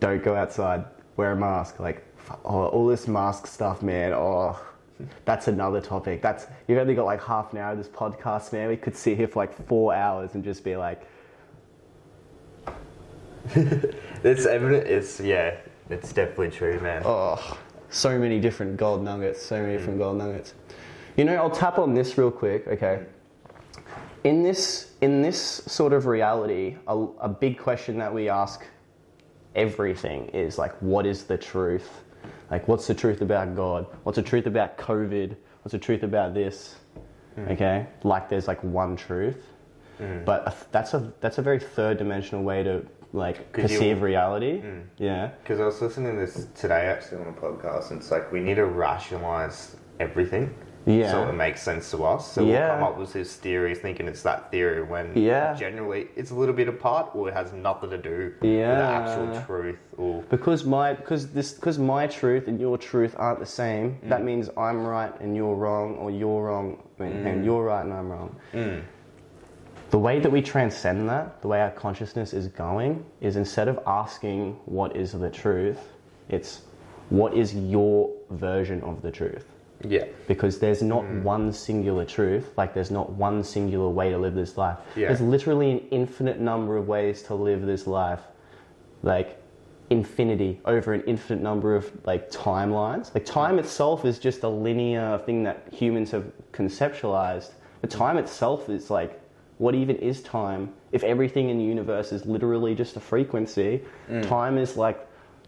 don't 0.00 0.22
go 0.22 0.34
outside, 0.36 0.84
wear 1.16 1.32
a 1.32 1.36
mask. 1.36 1.80
Like, 1.80 2.04
oh, 2.44 2.66
all 2.66 2.86
this 2.86 3.08
mask 3.08 3.46
stuff, 3.46 3.82
man. 3.82 4.12
Oh, 4.12 4.60
that's 5.24 5.48
another 5.48 5.80
topic. 5.80 6.22
That's 6.22 6.46
you've 6.68 6.78
only 6.78 6.94
got 6.94 7.04
like 7.04 7.22
half 7.22 7.52
an 7.52 7.58
hour 7.58 7.72
of 7.72 7.78
this 7.78 7.88
podcast, 7.88 8.52
man. 8.52 8.68
We 8.68 8.76
could 8.76 8.96
sit 8.96 9.16
here 9.16 9.28
for 9.28 9.40
like 9.40 9.66
four 9.66 9.94
hours 9.94 10.34
and 10.34 10.44
just 10.44 10.64
be 10.64 10.76
like, 10.76 11.06
It's 14.22 14.46
evident. 14.46 14.86
It's, 14.86 15.18
yeah, 15.20 15.56
it's 15.88 16.12
definitely 16.12 16.50
true, 16.50 16.78
man. 16.80 17.02
oh, 17.04 17.58
so 17.88 18.18
many 18.18 18.38
different 18.38 18.76
gold 18.76 19.02
nuggets, 19.02 19.42
so 19.42 19.60
many 19.60 19.76
different 19.76 19.98
gold 19.98 20.18
nuggets. 20.18 20.54
You 21.16 21.24
know, 21.24 21.34
I'll 21.36 21.50
tap 21.50 21.78
on 21.78 21.94
this 21.94 22.16
real 22.18 22.30
quick, 22.30 22.66
okay? 22.68 23.04
In 24.24 24.42
this, 24.42 24.92
in 25.00 25.22
this 25.22 25.40
sort 25.66 25.92
of 25.92 26.06
reality, 26.06 26.76
a, 26.86 26.96
a 27.20 27.28
big 27.28 27.58
question 27.58 27.98
that 27.98 28.12
we 28.12 28.28
ask 28.28 28.64
everything 29.56 30.26
is 30.28 30.58
like, 30.58 30.74
what 30.80 31.06
is 31.06 31.24
the 31.24 31.38
truth? 31.38 32.04
Like, 32.50 32.66
what's 32.68 32.86
the 32.86 32.94
truth 32.94 33.20
about 33.20 33.54
God? 33.54 33.86
What's 34.02 34.16
the 34.16 34.22
truth 34.22 34.46
about 34.46 34.76
COVID? 34.76 35.36
What's 35.62 35.72
the 35.72 35.78
truth 35.78 36.02
about 36.02 36.34
this? 36.34 36.76
Hmm. 37.36 37.48
Okay, 37.48 37.86
like 38.02 38.28
there's 38.28 38.48
like 38.48 38.62
one 38.64 38.96
truth, 38.96 39.46
hmm. 39.98 40.24
but 40.24 40.48
a- 40.48 40.54
that's 40.72 40.94
a 40.94 41.12
that's 41.20 41.38
a 41.38 41.42
very 41.42 41.60
third 41.60 41.98
dimensional 41.98 42.42
way 42.42 42.64
to 42.64 42.84
like 43.12 43.52
'Cause 43.52 43.70
you- 43.70 43.78
perceive 43.78 44.02
reality. 44.02 44.60
Hmm. 44.62 44.80
Yeah, 44.98 45.30
Because 45.42 45.60
I 45.60 45.64
was 45.66 45.80
listening 45.80 46.14
to 46.14 46.20
this 46.26 46.48
today 46.56 46.86
actually 46.86 47.20
on 47.22 47.28
a 47.28 47.32
podcast, 47.32 47.90
and 47.92 48.00
it's 48.00 48.10
like 48.10 48.32
we 48.32 48.40
need 48.40 48.56
to 48.56 48.66
rationalize 48.66 49.76
everything. 50.00 50.52
Yeah. 50.86 51.10
So 51.10 51.28
it 51.28 51.34
makes 51.34 51.62
sense 51.62 51.90
to 51.90 52.04
us. 52.04 52.32
So 52.32 52.42
Yeah. 52.42 52.48
we'll 52.68 52.74
come 52.76 52.84
up 52.94 52.98
with 52.98 53.12
this 53.12 53.36
theory 53.36 53.74
thinking 53.74 54.08
it's 54.08 54.22
that 54.22 54.50
theory 54.50 54.82
when 54.82 55.12
Yeah. 55.14 55.54
generally 55.54 56.08
it's 56.16 56.30
a 56.30 56.34
little 56.34 56.54
bit 56.54 56.68
apart 56.68 57.10
or 57.14 57.28
it 57.28 57.34
has 57.34 57.52
nothing 57.52 57.90
to 57.90 57.98
do 57.98 58.32
with 58.40 58.40
the 58.40 58.62
actual 58.62 59.40
truth 59.42 59.78
or 59.98 60.22
because 60.30 60.64
my 60.64 60.94
because 60.94 61.28
this 61.32 61.52
because 61.52 61.78
my 61.78 62.06
truth 62.06 62.48
and 62.48 62.58
your 62.60 62.78
truth 62.78 63.14
aren't 63.18 63.40
the 63.40 63.46
same. 63.46 63.98
Mm. 64.04 64.08
That 64.08 64.24
means 64.24 64.48
I'm 64.56 64.86
right 64.86 65.12
and 65.20 65.36
you're 65.36 65.54
wrong, 65.54 65.96
or 65.96 66.10
you're 66.10 66.44
wrong 66.44 66.78
and, 66.98 67.12
Mm. 67.12 67.26
and 67.26 67.44
you're 67.44 67.64
right 67.64 67.84
and 67.84 67.92
I'm 67.92 68.10
wrong. 68.10 68.36
The 69.90 69.98
way 69.98 70.20
that 70.20 70.30
we 70.30 70.40
transcend 70.40 71.08
that, 71.08 71.42
the 71.42 71.48
way 71.48 71.60
our 71.60 71.70
consciousness 71.72 72.32
is 72.32 72.46
going, 72.46 73.04
is 73.20 73.34
instead 73.36 73.66
of 73.66 73.80
asking 73.86 74.56
what 74.66 74.94
is 74.94 75.12
the 75.12 75.28
truth, 75.28 75.80
it's 76.28 76.62
what 77.08 77.34
is 77.34 77.54
your 77.56 78.08
version 78.30 78.80
of 78.82 79.02
the 79.02 79.10
truth. 79.10 79.46
Yeah. 79.88 80.04
Because 80.28 80.58
there's 80.58 80.82
not 80.82 81.04
Mm. 81.04 81.22
one 81.22 81.52
singular 81.52 82.04
truth, 82.04 82.52
like 82.56 82.74
there's 82.74 82.90
not 82.90 83.10
one 83.12 83.42
singular 83.42 83.88
way 83.88 84.10
to 84.10 84.18
live 84.18 84.34
this 84.34 84.56
life. 84.56 84.78
Yeah. 84.96 85.08
There's 85.08 85.20
literally 85.20 85.70
an 85.72 85.80
infinite 85.90 86.40
number 86.40 86.76
of 86.76 86.88
ways 86.88 87.22
to 87.24 87.34
live 87.34 87.66
this 87.66 87.86
life. 87.86 88.20
Like 89.02 89.38
infinity 89.88 90.60
over 90.66 90.92
an 90.92 91.02
infinite 91.06 91.42
number 91.42 91.74
of 91.74 91.90
like 92.04 92.30
timelines. 92.30 93.12
Like 93.14 93.24
time 93.24 93.58
itself 93.58 94.04
is 94.04 94.18
just 94.18 94.42
a 94.44 94.48
linear 94.48 95.18
thing 95.18 95.42
that 95.44 95.64
humans 95.72 96.10
have 96.12 96.24
conceptualized. 96.52 97.50
But 97.80 97.90
time 97.90 98.16
itself 98.18 98.68
is 98.68 98.90
like 98.90 99.20
what 99.58 99.74
even 99.74 99.96
is 99.96 100.22
time? 100.22 100.72
If 100.92 101.04
everything 101.04 101.50
in 101.50 101.58
the 101.58 101.64
universe 101.64 102.12
is 102.12 102.24
literally 102.24 102.74
just 102.74 102.96
a 102.96 103.00
frequency, 103.00 103.82
time 104.22 104.56
is 104.56 104.76
like 104.76 105.06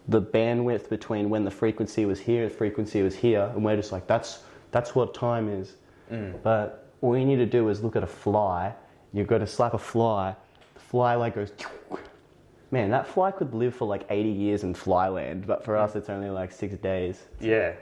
the 0.08 0.20
bandwidth 0.20 0.88
between 0.88 1.30
when 1.30 1.44
the 1.44 1.50
frequency 1.50 2.04
was 2.04 2.20
here, 2.20 2.48
the 2.48 2.54
frequency 2.54 3.02
was 3.02 3.14
here, 3.14 3.50
and 3.54 3.64
we're 3.64 3.76
just 3.76 3.92
like 3.92 4.06
that's 4.06 4.40
that's 4.70 4.94
what 4.94 5.14
time 5.14 5.48
is. 5.48 5.76
Mm. 6.10 6.42
But 6.42 6.90
all 7.00 7.16
you 7.16 7.24
need 7.24 7.36
to 7.36 7.46
do 7.46 7.68
is 7.68 7.82
look 7.82 7.96
at 7.96 8.02
a 8.02 8.08
fly. 8.08 8.74
You've 9.12 9.26
got 9.26 9.38
to 9.38 9.46
slap 9.46 9.74
a 9.74 9.78
fly. 9.78 10.34
The 10.74 10.80
fly 10.80 11.14
like 11.14 11.34
goes. 11.34 11.52
Man, 12.70 12.90
that 12.90 13.06
fly 13.06 13.30
could 13.30 13.52
live 13.52 13.74
for 13.74 13.86
like 13.86 14.06
80 14.08 14.30
years 14.30 14.62
in 14.62 14.72
flyland, 14.72 15.46
but 15.46 15.62
for 15.62 15.76
us 15.76 15.94
it's 15.94 16.08
only 16.08 16.30
like 16.30 16.50
six 16.50 16.74
days. 16.76 17.20
Yeah. 17.38 17.74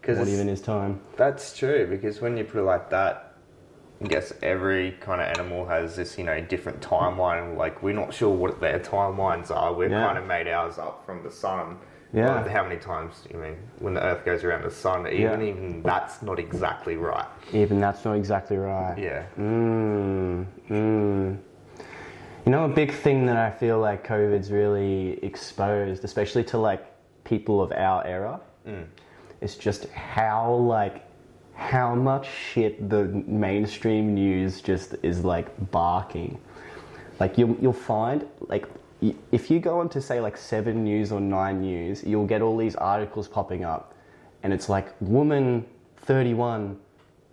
Because 0.00 0.18
What 0.18 0.26
even 0.26 0.48
is 0.48 0.60
time? 0.60 1.00
That's 1.16 1.56
true 1.56 1.86
because 1.86 2.20
when 2.20 2.36
you 2.36 2.42
put 2.42 2.58
it 2.58 2.64
like 2.64 2.90
that, 2.90 3.31
I 4.02 4.06
guess 4.08 4.32
every 4.42 4.92
kind 5.00 5.20
of 5.20 5.28
animal 5.28 5.66
has 5.66 5.94
this, 5.96 6.18
you 6.18 6.24
know, 6.24 6.40
different 6.40 6.80
timeline. 6.80 7.56
Like 7.56 7.82
we're 7.82 7.94
not 7.94 8.12
sure 8.12 8.30
what 8.34 8.60
their 8.60 8.80
timelines 8.80 9.50
are. 9.50 9.72
We've 9.72 9.90
Yeah. 9.90 10.04
kind 10.06 10.18
of 10.18 10.26
made 10.26 10.48
ours 10.48 10.78
up 10.78 11.04
from 11.06 11.22
the 11.22 11.30
sun. 11.30 11.78
Yeah. 12.12 12.34
Like, 12.34 12.48
how 12.48 12.62
many 12.64 12.76
times? 12.76 13.26
I 13.32 13.36
mean, 13.38 13.56
when 13.78 13.94
the 13.94 14.02
Earth 14.02 14.24
goes 14.24 14.44
around 14.44 14.64
the 14.64 14.70
sun, 14.70 15.06
even 15.06 15.40
Yeah. 15.40 15.46
even 15.46 15.82
that's 15.82 16.20
not 16.20 16.38
exactly 16.38 16.96
right. 16.96 17.24
Even 17.52 17.80
that's 17.80 18.04
not 18.04 18.16
exactly 18.16 18.58
right. 18.58 18.98
Yeah. 18.98 19.22
Mm, 19.38 20.46
mm. 20.68 21.38
You 22.44 22.52
know, 22.52 22.64
a 22.64 22.68
big 22.68 22.92
thing 22.92 23.24
that 23.26 23.36
I 23.36 23.50
feel 23.50 23.78
like 23.78 24.06
COVID's 24.06 24.50
really 24.50 25.24
exposed, 25.24 26.04
especially 26.04 26.44
to 26.44 26.58
like 26.58 26.84
people 27.24 27.62
of 27.62 27.72
our 27.72 28.04
era, 28.04 28.40
is 29.40 29.56
just 29.56 29.88
how 29.92 30.52
like 30.52 31.04
how 31.54 31.94
much 31.94 32.28
shit 32.28 32.88
the 32.88 33.04
mainstream 33.26 34.14
news 34.14 34.60
just 34.60 34.94
is 35.02 35.24
like 35.24 35.48
barking. 35.70 36.40
Like 37.20 37.38
you'll 37.38 37.56
you'll 37.60 37.72
find 37.72 38.26
like 38.40 38.66
if 39.32 39.50
you 39.50 39.58
go 39.58 39.80
on 39.80 39.88
to 39.90 40.00
say 40.00 40.20
like 40.20 40.36
Seven 40.36 40.84
News 40.84 41.12
or 41.12 41.20
Nine 41.20 41.60
News, 41.60 42.04
you'll 42.04 42.26
get 42.26 42.42
all 42.42 42.56
these 42.56 42.76
articles 42.76 43.28
popping 43.28 43.64
up, 43.64 43.94
and 44.42 44.52
it's 44.52 44.68
like 44.68 44.94
woman 45.00 45.66
thirty 45.96 46.34
one 46.34 46.78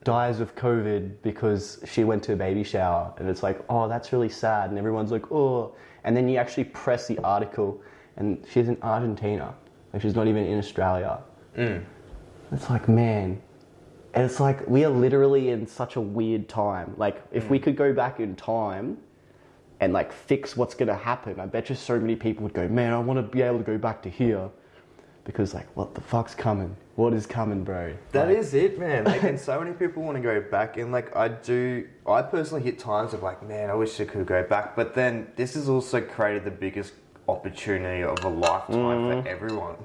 dies 0.04 0.40
of 0.40 0.56
COVID 0.56 1.16
because 1.22 1.84
she 1.86 2.04
went 2.04 2.24
to 2.24 2.34
a 2.34 2.36
baby 2.36 2.64
shower, 2.64 3.14
and 3.18 3.30
it's 3.30 3.44
like 3.44 3.64
oh 3.70 3.88
that's 3.88 4.12
really 4.14 4.30
sad, 4.30 4.70
and 4.70 4.78
everyone's 4.78 5.12
like 5.12 5.32
oh, 5.32 5.74
and 6.04 6.16
then 6.16 6.28
you 6.28 6.38
actually 6.38 6.66
press 6.66 7.08
the 7.08 7.20
article, 7.20 7.82
and 8.18 8.44
she's 8.52 8.68
in 8.68 8.78
Argentina, 8.82 9.54
like 9.94 10.02
she's 10.02 10.16
not 10.16 10.28
even 10.28 10.46
in 10.46 10.58
Australia. 10.58 11.20
Mm. 11.58 11.84
It's 12.52 12.70
like, 12.70 12.88
man, 12.88 13.42
and 14.14 14.26
it's 14.26 14.40
like 14.40 14.68
we 14.68 14.84
are 14.86 14.90
literally 14.90 15.50
in 15.50 15.68
such 15.68 15.96
a 15.96 16.02
weird 16.02 16.50
time. 16.50 16.94
Like, 16.98 17.22
if 17.32 17.50
we 17.50 17.60
mm. 17.60 17.64
could 17.64 17.76
go 17.76 17.94
back 17.94 18.20
in 18.20 18.36
time 18.36 18.98
and 19.80 19.94
like 19.94 20.12
fix 20.12 20.58
what's 20.58 20.76
gonna 20.76 20.96
happen, 20.96 21.40
I 21.40 21.46
bet 21.46 21.70
you 21.70 21.76
so 21.76 22.00
many 22.00 22.16
people 22.16 22.44
would 22.44 22.54
go, 22.54 22.68
man, 22.68 22.94
I 22.94 23.00
want 23.00 23.18
to 23.18 23.24
be 23.24 23.42
able 23.42 23.60
to 23.60 23.64
go 23.64 23.78
back 23.78 24.02
to 24.04 24.10
here 24.10 24.50
because 25.24 25.54
like, 25.54 25.68
what 25.76 25.94
the 25.94 26.02
fuck's 26.02 26.34
coming? 26.34 26.76
What 26.96 27.14
is 27.14 27.26
coming, 27.26 27.64
bro? 27.64 27.94
That 28.12 28.28
Like, 28.28 28.38
is 28.38 28.54
it, 28.54 28.80
man. 28.80 29.06
Like, 29.06 29.24
and 29.24 29.40
so 29.40 29.60
many 29.60 29.74
people 29.74 30.04
want 30.04 30.18
to 30.18 30.22
go 30.22 30.42
back, 30.42 30.78
and 30.78 30.92
like 30.92 31.16
I 31.16 31.28
do. 31.28 31.88
I 32.08 32.22
personally 32.24 32.64
hit 32.64 32.80
times 32.80 33.14
of 33.14 33.24
like, 33.24 33.48
man, 33.48 33.70
I 33.70 33.74
wish 33.76 34.00
I 34.02 34.06
could 34.06 34.26
go 34.26 34.44
back. 34.44 34.76
But 34.76 34.96
then 34.96 35.28
this 35.36 35.54
has 35.54 35.70
also 35.70 36.02
created 36.02 36.46
the 36.46 36.52
biggest 36.52 36.94
opportunity 37.28 38.04
of 38.04 38.24
a 38.26 38.30
lifetime 38.30 38.74
for 38.74 39.22
mm. 39.22 39.26
everyone. 39.28 39.76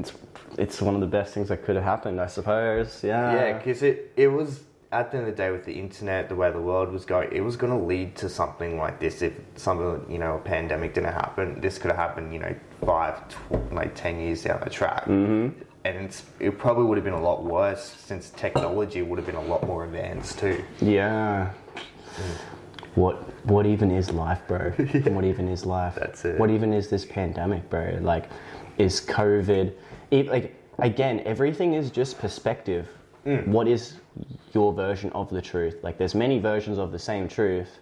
It's 0.00 0.12
it's 0.58 0.82
one 0.82 0.94
of 0.94 1.00
the 1.00 1.06
best 1.06 1.32
things 1.34 1.48
that 1.48 1.64
could 1.64 1.76
have 1.76 1.84
happened, 1.84 2.20
I 2.20 2.26
suppose. 2.26 3.02
Yeah. 3.04 3.34
Yeah, 3.34 3.58
because 3.58 3.82
it 3.82 4.12
it 4.16 4.28
was 4.28 4.60
at 4.92 5.10
the 5.10 5.18
end 5.18 5.28
of 5.28 5.36
the 5.36 5.42
day 5.42 5.50
with 5.52 5.64
the 5.64 5.72
internet, 5.72 6.28
the 6.28 6.34
way 6.34 6.50
the 6.50 6.60
world 6.60 6.92
was 6.92 7.04
going, 7.04 7.30
it 7.32 7.42
was 7.42 7.56
going 7.56 7.72
to 7.72 7.84
lead 7.86 8.16
to 8.16 8.28
something 8.28 8.76
like 8.76 8.98
this. 8.98 9.22
If 9.22 9.34
something, 9.54 10.04
you 10.10 10.18
know, 10.18 10.34
a 10.34 10.38
pandemic 10.40 10.94
didn't 10.94 11.12
happen, 11.12 11.60
this 11.60 11.78
could 11.78 11.92
have 11.92 11.96
happened, 11.96 12.32
you 12.32 12.40
know, 12.40 12.54
five, 12.84 13.28
tw- 13.28 13.72
like 13.72 13.94
ten 13.94 14.18
years 14.18 14.42
down 14.42 14.60
the 14.64 14.70
track. 14.70 15.04
Mm-hmm. 15.04 15.62
And 15.84 15.96
it's, 16.04 16.24
it 16.40 16.58
probably 16.58 16.84
would 16.84 16.98
have 16.98 17.04
been 17.04 17.14
a 17.14 17.22
lot 17.22 17.42
worse 17.44 17.82
since 17.82 18.30
technology 18.30 19.00
would 19.00 19.18
have 19.18 19.26
been 19.26 19.36
a 19.36 19.42
lot 19.42 19.64
more 19.66 19.84
advanced 19.84 20.38
too. 20.38 20.62
Yeah. 20.80 21.52
What 23.00 23.46
what 23.46 23.64
even 23.64 23.90
is 23.90 24.10
life, 24.10 24.42
bro? 24.46 24.70
What 25.16 25.24
even 25.24 25.48
is 25.48 25.64
life? 25.64 25.94
That's 25.94 26.22
it. 26.26 26.38
What 26.38 26.50
even 26.50 26.74
is 26.74 26.88
this 26.90 27.06
pandemic, 27.06 27.70
bro? 27.70 27.98
Like, 28.02 28.28
is 28.76 29.00
COVID? 29.00 29.72
It, 30.10 30.26
like 30.26 30.54
again, 30.78 31.22
everything 31.24 31.72
is 31.72 31.90
just 31.90 32.18
perspective. 32.18 32.88
Mm. 33.24 33.46
What 33.46 33.68
is 33.68 33.94
your 34.52 34.74
version 34.74 35.10
of 35.12 35.30
the 35.30 35.40
truth? 35.40 35.76
Like, 35.82 35.96
there's 35.96 36.14
many 36.14 36.38
versions 36.38 36.76
of 36.76 36.92
the 36.92 36.98
same 36.98 37.26
truth. 37.26 37.78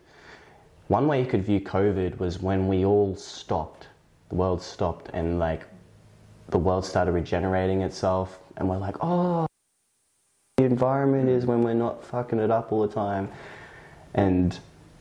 One 0.86 1.08
way 1.08 1.20
you 1.20 1.26
could 1.26 1.44
view 1.44 1.60
COVID 1.60 2.18
was 2.18 2.40
when 2.40 2.68
we 2.68 2.84
all 2.84 3.16
stopped. 3.16 3.88
The 4.28 4.36
world 4.36 4.62
stopped, 4.62 5.10
and 5.14 5.40
like, 5.40 5.66
the 6.48 6.58
world 6.58 6.84
started 6.84 7.12
regenerating 7.12 7.82
itself, 7.82 8.38
and 8.56 8.68
we're 8.68 8.78
like, 8.78 8.96
oh, 9.00 9.46
the 10.58 10.64
environment 10.64 11.28
is 11.28 11.44
when 11.44 11.62
we're 11.64 11.74
not 11.74 12.04
fucking 12.04 12.38
it 12.38 12.52
up 12.52 12.70
all 12.70 12.82
the 12.86 12.94
time. 12.94 13.28
And 14.14 14.58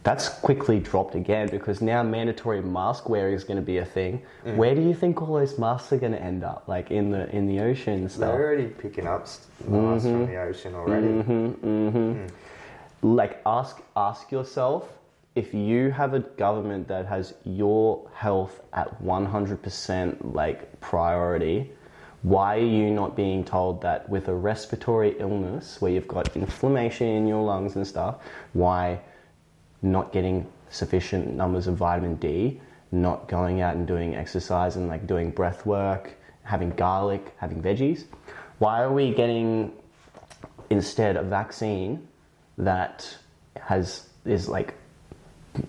that's 0.07 0.29
quickly 0.29 0.79
dropped 0.79 1.15
again 1.15 1.49
because 1.49 1.81
now 1.81 2.01
mandatory 2.01 2.61
mask 2.61 3.09
wearing 3.09 3.33
is 3.33 3.43
going 3.43 3.57
to 3.57 3.65
be 3.65 3.79
a 3.79 3.85
thing. 3.85 4.21
Mm. 4.45 4.55
Where 4.55 4.73
do 4.73 4.81
you 4.81 4.93
think 4.93 5.21
all 5.21 5.33
those 5.33 5.59
masks 5.59 5.91
are 5.91 5.97
going 5.97 6.13
to 6.13 6.21
end 6.21 6.45
up? 6.45 6.63
Like 6.65 6.91
in 6.91 7.11
the 7.11 7.29
in 7.35 7.45
the 7.45 7.59
ocean 7.59 7.93
and 7.95 8.09
They're 8.09 8.29
already 8.29 8.67
picking 8.67 9.05
up 9.05 9.23
s- 9.23 9.47
mass 9.67 10.03
from 10.03 10.11
mm-hmm. 10.11 10.31
the 10.31 10.37
ocean 10.37 10.75
already. 10.75 11.07
Mm-hmm, 11.07 11.67
mm-hmm. 11.67 11.97
Mm. 11.97 12.29
Like 13.01 13.41
ask 13.45 13.81
ask 13.97 14.31
yourself 14.31 14.87
if 15.35 15.53
you 15.53 15.91
have 15.91 16.13
a 16.13 16.21
government 16.21 16.87
that 16.87 17.05
has 17.05 17.33
your 17.43 18.09
health 18.13 18.61
at 18.71 19.03
100% 19.03 20.33
like 20.33 20.79
priority, 20.79 21.69
why 22.21 22.55
are 22.55 22.71
you 22.79 22.91
not 22.91 23.17
being 23.17 23.43
told 23.43 23.81
that 23.81 24.07
with 24.09 24.29
a 24.29 24.33
respiratory 24.33 25.17
illness 25.19 25.81
where 25.81 25.91
you've 25.91 26.07
got 26.07 26.33
inflammation 26.37 27.07
in 27.07 27.27
your 27.27 27.43
lungs 27.43 27.75
and 27.75 27.85
stuff, 27.85 28.15
why 28.53 28.99
not 29.81 30.11
getting 30.11 30.47
sufficient 30.69 31.33
numbers 31.33 31.67
of 31.67 31.75
vitamin 31.75 32.15
D, 32.15 32.59
not 32.91 33.27
going 33.27 33.61
out 33.61 33.75
and 33.75 33.87
doing 33.87 34.15
exercise 34.15 34.75
and 34.75 34.87
like 34.87 35.07
doing 35.07 35.31
breath 35.31 35.65
work, 35.65 36.13
having 36.43 36.69
garlic, 36.71 37.33
having 37.37 37.61
veggies? 37.61 38.05
Why 38.59 38.81
are 38.81 38.91
we 38.91 39.13
getting 39.13 39.73
instead 40.69 41.15
a 41.15 41.23
vaccine 41.23 42.07
that 42.57 43.17
has 43.59 44.09
is 44.25 44.47
like 44.47 44.73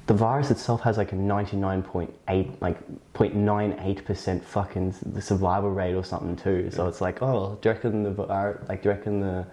the 0.06 0.14
virus 0.14 0.50
itself 0.50 0.82
has 0.82 0.98
like 0.98 1.12
a 1.12 1.16
99.8 1.16 2.60
like 2.60 2.78
0.98% 3.14 4.42
fucking 4.42 4.94
the 5.06 5.22
survival 5.22 5.70
rate 5.70 5.94
or 5.94 6.04
something 6.04 6.36
too. 6.36 6.70
So 6.70 6.86
it's 6.88 7.00
like 7.00 7.22
oh 7.22 7.58
do 7.60 7.68
you 7.68 7.74
reckon 7.74 8.02
the 8.02 8.22
uh, 8.22 8.54
like 8.68 8.82
do 8.82 8.88
you 8.88 8.94
reckon 8.94 9.20
the 9.20 9.46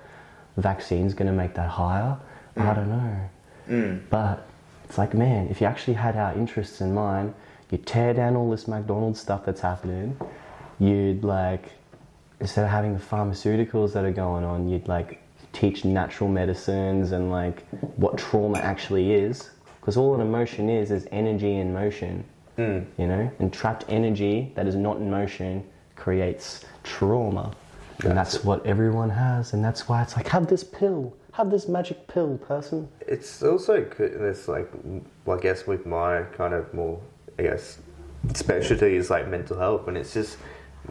vaccine's 0.57 1.13
going 1.13 1.27
to 1.27 1.33
make 1.33 1.53
that 1.55 1.69
higher? 1.69 2.17
I 2.57 2.59
mm. 2.59 2.75
don't 2.75 2.89
know. 2.89 3.29
Mm. 3.69 4.01
But 4.09 4.47
it's 4.85 4.97
like 4.97 5.13
man 5.13 5.47
if 5.49 5.59
you 5.59 5.67
actually 5.67 5.93
had 5.93 6.15
our 6.15 6.33
interests 6.33 6.79
in 6.81 6.93
mind 6.93 7.33
you'd 7.71 7.85
tear 7.85 8.13
down 8.13 8.35
all 8.35 8.49
this 8.49 8.67
mcdonald's 8.67 9.19
stuff 9.19 9.45
that's 9.45 9.61
happening. 9.61 10.17
You'd 10.79 11.23
like 11.23 11.71
instead 12.39 12.65
of 12.65 12.71
having 12.71 12.93
the 12.93 12.99
pharmaceuticals 12.99 13.93
that 13.93 14.03
are 14.03 14.11
going 14.11 14.43
on, 14.43 14.67
you'd 14.67 14.87
like 14.87 15.21
teach 15.53 15.85
natural 15.85 16.29
medicines 16.29 17.11
and 17.11 17.31
like 17.31 17.65
what 17.95 18.17
trauma 18.17 18.59
actually 18.59 19.13
is. 19.13 19.49
Because 19.79 19.97
all 19.97 20.15
an 20.15 20.21
emotion 20.21 20.69
is 20.69 20.91
is 20.91 21.07
energy 21.11 21.57
in 21.57 21.71
motion, 21.73 22.23
hmm. 22.55 22.79
you 22.97 23.07
know, 23.07 23.31
and 23.39 23.53
trapped 23.53 23.85
energy 23.87 24.51
that 24.55 24.67
is 24.67 24.75
not 24.75 24.97
in 24.97 25.09
motion 25.11 25.63
creates 25.95 26.65
trauma, 26.83 27.53
and 28.03 28.17
that's 28.17 28.43
what 28.43 28.65
everyone 28.65 29.09
has, 29.09 29.53
and 29.53 29.63
that's 29.63 29.87
why 29.87 30.01
it's 30.01 30.15
like 30.17 30.27
have 30.27 30.47
this 30.47 30.63
pill, 30.63 31.15
have 31.35 31.51
this 31.51 31.67
magic 31.67 32.07
pill, 32.07 32.37
person. 32.37 32.87
It's 33.01 33.43
also 33.43 33.83
good. 33.83 34.13
It's 34.13 34.47
like, 34.47 34.71
well, 35.25 35.37
I 35.37 35.41
guess 35.41 35.67
with 35.67 35.85
my 35.85 36.21
kind 36.37 36.53
of 36.53 36.73
more, 36.73 37.01
I 37.37 37.43
guess, 37.43 37.79
specialty 38.33 38.95
is 38.95 39.09
like 39.09 39.27
mental 39.27 39.59
health, 39.59 39.89
and 39.89 39.97
it's 39.97 40.13
just 40.13 40.37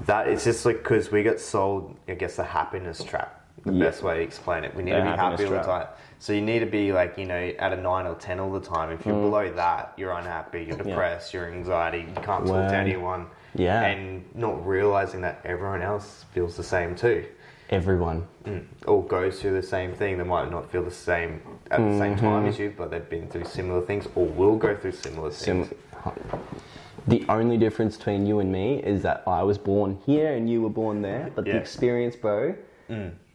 that 0.06 0.28
it's 0.28 0.44
just 0.44 0.66
like 0.66 0.78
because 0.78 1.10
we 1.10 1.22
get 1.22 1.40
sold, 1.40 1.96
I 2.08 2.14
guess, 2.14 2.36
the 2.36 2.44
happiness 2.44 3.02
trap. 3.02 3.40
The 3.64 3.72
Yeah. 3.72 3.84
best 3.86 4.02
way 4.02 4.16
to 4.16 4.20
explain 4.20 4.64
it. 4.64 4.74
We 4.74 4.82
need 4.82 4.92
The 4.92 4.98
to 4.98 5.02
be 5.04 5.08
happiness 5.08 5.40
happy 5.40 5.54
all 5.54 5.62
the 5.62 5.66
time. 5.66 5.86
So 6.18 6.34
you 6.34 6.42
need 6.42 6.58
to 6.58 6.66
be 6.66 6.92
like 6.92 7.16
you 7.16 7.24
know 7.24 7.52
at 7.58 7.72
a 7.72 7.76
nine 7.76 8.06
or 8.06 8.14
ten 8.16 8.38
all 8.38 8.52
the 8.52 8.60
time. 8.60 8.90
If 8.90 9.06
you're 9.06 9.14
mm. 9.14 9.22
below 9.22 9.50
that, 9.52 9.94
you're 9.96 10.12
unhappy, 10.12 10.64
you're 10.68 10.76
depressed, 10.76 11.32
you're 11.32 11.50
anxiety, 11.50 12.00
you 12.00 12.14
can't 12.16 12.44
talk 12.44 12.48
Word. 12.48 12.68
to 12.68 12.76
anyone. 12.76 13.26
Yeah. 13.56 13.82
and 13.82 14.24
not 14.34 14.66
realizing 14.66 15.20
that 15.20 15.40
everyone 15.44 15.80
else 15.80 16.24
feels 16.32 16.56
the 16.56 16.64
same 16.64 16.96
too 16.96 17.24
Everyone. 17.70 18.26
mm, 18.44 18.62
or 18.86 19.02
goes 19.04 19.40
through 19.40 19.54
the 19.54 19.66
same 19.66 19.94
thing. 19.94 20.18
They 20.18 20.24
might 20.24 20.50
not 20.50 20.70
feel 20.70 20.82
the 20.82 20.90
same 20.90 21.40
at 21.70 21.78
the 21.80 21.98
same 21.98 22.14
Mm-hmm. 22.16 22.24
time 22.26 22.46
as 22.46 22.58
you, 22.58 22.74
but 22.76 22.90
they've 22.90 23.08
been 23.08 23.26
through 23.28 23.44
similar 23.46 23.80
things 23.80 24.06
or 24.14 24.26
will 24.26 24.56
go 24.56 24.76
through 24.76 24.92
similar 24.92 25.30
things. 25.30 25.68
Sim- 25.68 25.76
the 27.06 27.24
only 27.28 27.56
difference 27.56 27.96
between 27.96 28.26
you 28.26 28.38
and 28.40 28.50
me 28.52 28.82
is 28.82 29.02
that 29.02 29.22
I 29.26 29.42
was 29.42 29.58
born 29.58 29.98
here 30.06 30.34
and 30.34 30.48
you 30.48 30.62
were 30.62 30.70
born 30.70 31.02
there, 31.02 31.30
but 31.34 31.44
the 31.44 31.56
experience, 31.56 32.16
bro, 32.16 32.54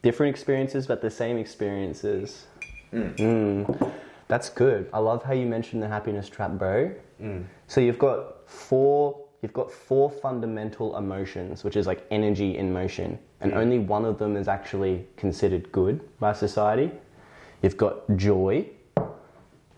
different 0.03 0.29
experiences, 0.35 0.87
but 0.87 1.01
the 1.01 1.09
same 1.09 1.37
experiences. 1.37 2.45
Mm. 2.93 3.91
That's 4.27 4.49
good. 4.49 4.89
I 4.93 4.99
love 4.99 5.23
how 5.23 5.33
you 5.33 5.45
mentioned 5.47 5.81
the 5.83 5.87
happiness 5.87 6.29
trap, 6.29 6.51
bro. 6.51 6.91
So 7.67 7.81
you've 7.81 7.99
got 7.99 8.47
four. 8.49 9.25
You've 9.41 9.53
got 9.53 9.71
four 9.71 10.09
fundamental 10.09 10.97
emotions, 10.97 11.63
which 11.63 11.77
is 11.77 11.87
like 11.87 12.05
energy 12.11 12.57
in 12.57 12.73
motion, 12.73 13.17
and 13.39 13.53
only 13.53 13.79
one 13.79 14.03
of 14.03 14.19
them 14.19 14.35
is 14.35 14.49
actually 14.49 15.07
considered 15.15 15.71
good 15.71 16.01
by 16.19 16.33
society. 16.33 16.91
You've 17.61 17.77
got 17.77 18.17
joy, 18.17 18.67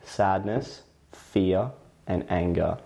sadness, 0.03 0.81
fear, 1.11 1.71
and 2.07 2.25
anger. 2.31 2.77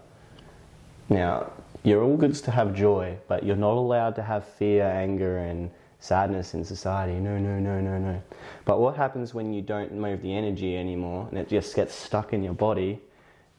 Now, 1.08 1.52
you're 1.84 2.04
all 2.04 2.18
good 2.18 2.36
to 2.36 2.52
have 2.52 2.74
joy, 2.74 3.18
but 3.28 3.46
you're 3.46 3.56
not 3.56 3.76
allowed 3.76 4.16
to 4.16 4.24
have 4.24 4.46
fear, 4.46 4.84
anger, 4.84 5.38
and 5.38 5.72
sadness 6.00 6.54
in 6.54 6.66
society. 6.66 7.14
No, 7.14 7.38
no, 7.38 7.58
no, 7.58 7.80
no, 7.80 7.98
no. 7.98 8.22
But 8.66 8.80
what 8.80 8.98
happens 8.98 9.34
when 9.34 9.54
you 9.54 9.62
don't 9.62 9.94
move 9.94 10.22
the 10.22 10.34
energy 10.34 10.76
anymore 10.78 11.28
and 11.30 11.40
it 11.40 11.48
just 11.48 11.76
gets 11.76 11.96
stuck 11.96 12.34
in 12.34 12.44
your 12.44 12.54
body 12.54 13.02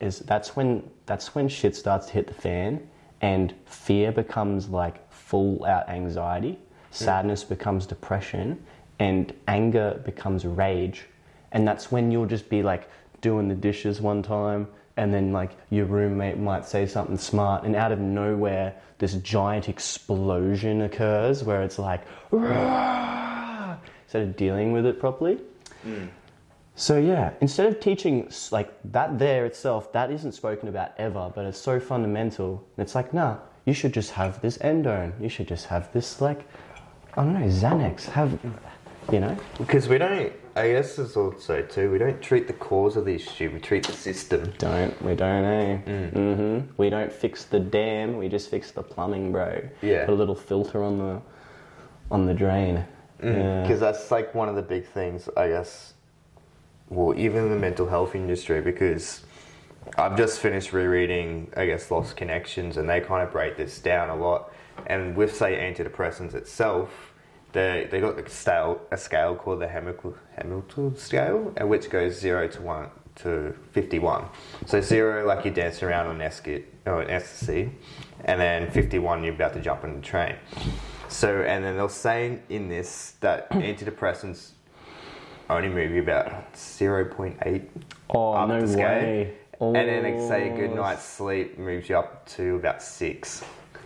is 0.01 0.19
that's 0.21 0.55
when 0.55 0.89
that's 1.07 1.35
when 1.35 1.49
shit 1.49 1.75
starts 1.75 2.07
to 2.07 2.13
hit 2.13 2.27
the 2.27 2.35
fan 2.35 2.87
and 3.21 3.55
fear 3.65 4.13
becomes 4.13 4.69
like 4.69 5.11
full 5.13 5.65
out 5.65 5.89
anxiety, 5.89 6.53
hmm. 6.53 6.59
sadness 6.91 7.45
becomes 7.45 7.87
depression, 7.87 8.63
and 8.99 9.33
anger 9.49 10.01
becomes 10.05 10.45
rage. 10.45 11.07
And 11.53 11.67
that's 11.67 11.91
when 11.91 12.11
you'll 12.11 12.27
just 12.27 12.49
be 12.49 12.63
like 12.63 12.89
doing 13.21 13.49
the 13.49 13.55
dishes 13.55 14.01
one 14.01 14.23
time, 14.23 14.69
and 14.97 15.13
then 15.13 15.33
like 15.33 15.53
your 15.71 15.87
roommate 15.87 16.39
might 16.39 16.67
say 16.67 16.87
something 16.87 17.19
smart, 17.19 17.65
and 17.65 17.77
out 17.77 17.93
of 17.93 17.99
nowhere, 17.99 18.75
this 18.99 19.15
giant 19.15 19.69
explosion 19.69 20.83
occurs 20.83 21.45
where 21.45 21.63
it's 21.63 21.79
like, 21.79 22.03
"Rah!" 22.31 23.77
instead 24.05 24.23
of 24.23 24.37
dealing 24.37 24.73
with 24.73 24.87
it 24.87 24.99
properly. 24.99 25.39
Hmm. 25.83 26.07
So 26.79 26.99
yeah, 26.99 27.33
instead 27.41 27.67
of 27.67 27.81
teaching 27.81 28.31
like 28.53 28.71
that 28.93 29.19
there 29.19 29.47
itself, 29.47 29.93
that 29.93 30.11
isn't 30.11 30.33
spoken 30.33 30.69
about 30.69 30.93
ever, 30.99 31.33
but 31.35 31.47
it's 31.47 31.59
so 31.59 31.81
fundamental. 31.81 32.63
And 32.77 32.85
it's 32.85 32.95
like, 32.95 33.15
nah, 33.15 33.39
you 33.65 33.73
should 33.73 33.95
just 33.95 34.11
have 34.13 34.43
this 34.43 34.59
endone. 34.59 35.19
You 35.21 35.31
should 35.31 35.49
just 35.49 35.67
have 35.67 35.91
this 35.95 36.21
like, 36.21 36.47
I 37.15 37.25
don't 37.25 37.33
know, 37.33 37.47
Xanax. 37.47 38.05
Have, 38.05 38.39
you 39.11 39.21
know? 39.21 39.35
Because 39.57 39.89
we 39.89 39.97
don't, 39.97 40.31
I 40.55 40.69
guess 40.73 40.99
it's 40.99 41.17
also 41.17 41.63
too, 41.63 41.91
we 41.91 41.97
don't 41.97 42.21
treat 42.21 42.47
the 42.47 42.53
cause 42.53 42.99
of 42.99 43.07
the 43.07 43.15
issue, 43.15 43.51
we 43.55 43.59
treat 43.59 43.87
the 43.87 43.95
system. 43.95 44.53
Don't 44.59 45.01
we 45.03 45.15
don't 45.15 45.45
eh? 45.45 45.79
Mm-hmm. 45.87 46.73
We 46.77 46.91
don't 46.91 47.13
fix 47.13 47.45
the 47.45 47.59
dam. 47.61 48.19
We 48.19 48.29
just 48.29 48.51
fix 48.51 48.71
the 48.71 48.83
plumbing, 48.83 49.33
bro. 49.33 49.67
Yeah. 49.81 50.05
Put 50.05 50.13
a 50.13 50.17
little 50.17 50.35
filter 50.35 50.83
on 50.83 50.99
the 50.99 51.23
on 52.11 52.27
the 52.27 52.35
drain. 52.35 52.85
Yeah. 53.23 53.63
because 53.63 53.81
that's 53.81 54.11
like 54.11 54.35
one 54.35 54.51
of 54.51 54.57
the 54.57 54.63
big 54.63 54.87
things, 54.89 55.27
I 55.39 55.49
guess. 55.49 55.95
Well, 56.89 57.19
even 57.19 57.51
the 57.51 57.57
mental 57.57 57.89
health 57.89 58.15
industry, 58.15 58.61
because 58.61 59.25
I've 59.99 60.17
just 60.17 60.41
finished 60.41 60.73
rereading, 60.73 61.51
I 61.57 61.67
guess, 61.67 61.91
Lost 61.91 62.17
Connections, 62.17 62.77
and 62.77 62.89
they 62.89 63.01
kind 63.01 63.27
of 63.27 63.33
break 63.33 63.57
this 63.57 63.81
down 63.81 64.09
a 64.11 64.17
lot. 64.17 64.53
And 64.87 65.17
with 65.17 65.35
say 65.35 65.57
antidepressants 65.57 66.35
itself, 66.35 67.13
they 67.53 67.89
they 67.91 68.01
got 68.01 68.19
a 68.19 68.29
scale 68.29 68.81
a 68.91 68.97
scale 68.97 69.35
called 69.35 69.61
the 69.61 69.69
Hamilton 69.69 70.97
scale, 70.97 71.53
which 71.61 71.91
goes 71.91 72.19
zero 72.19 72.47
to 72.49 72.63
one 72.63 72.91
to 73.17 73.55
fifty 73.73 73.99
one. 73.99 74.27
So 74.67 74.81
zero, 74.81 75.27
like 75.27 75.45
you're 75.45 75.55
dancing 75.55 75.89
around 75.89 76.07
on 76.07 76.19
esky 76.19 76.65
or 76.85 77.03
an 77.03 77.11
ecstasy, 77.11 77.73
and 78.27 78.41
then 78.41 78.71
fifty 78.71 78.99
one, 78.99 79.25
you're 79.25 79.35
about 79.35 79.55
to 79.55 79.61
jump 79.61 79.85
on 79.85 79.97
the 79.97 80.03
train. 80.03 80.37
So, 81.09 81.43
and 81.43 81.65
then 81.65 81.77
they're 81.77 81.89
saying 81.89 82.43
in 82.49 82.69
this 82.69 83.15
that 83.21 83.51
antidepressants 83.51 84.51
only 85.49 85.69
move 85.69 85.91
you 85.93 86.03
about 86.03 86.53
0.8 86.55 87.63
Oh, 88.11 88.33
up 88.33 88.49
no 88.49 88.61
the 88.61 88.69
scale. 88.69 88.89
way. 88.89 89.35
And 89.61 89.75
then 89.75 90.03
they 90.03 90.19
say 90.29 90.51
a 90.51 90.53
Oh. 90.53 90.57
good 90.57 90.75
night's 90.75 91.03
sleep 91.05 91.59
moves 91.59 91.89
you 91.89 91.97
up 91.99 92.27
to 92.27 92.57
about 92.57 92.83
six. 92.83 93.45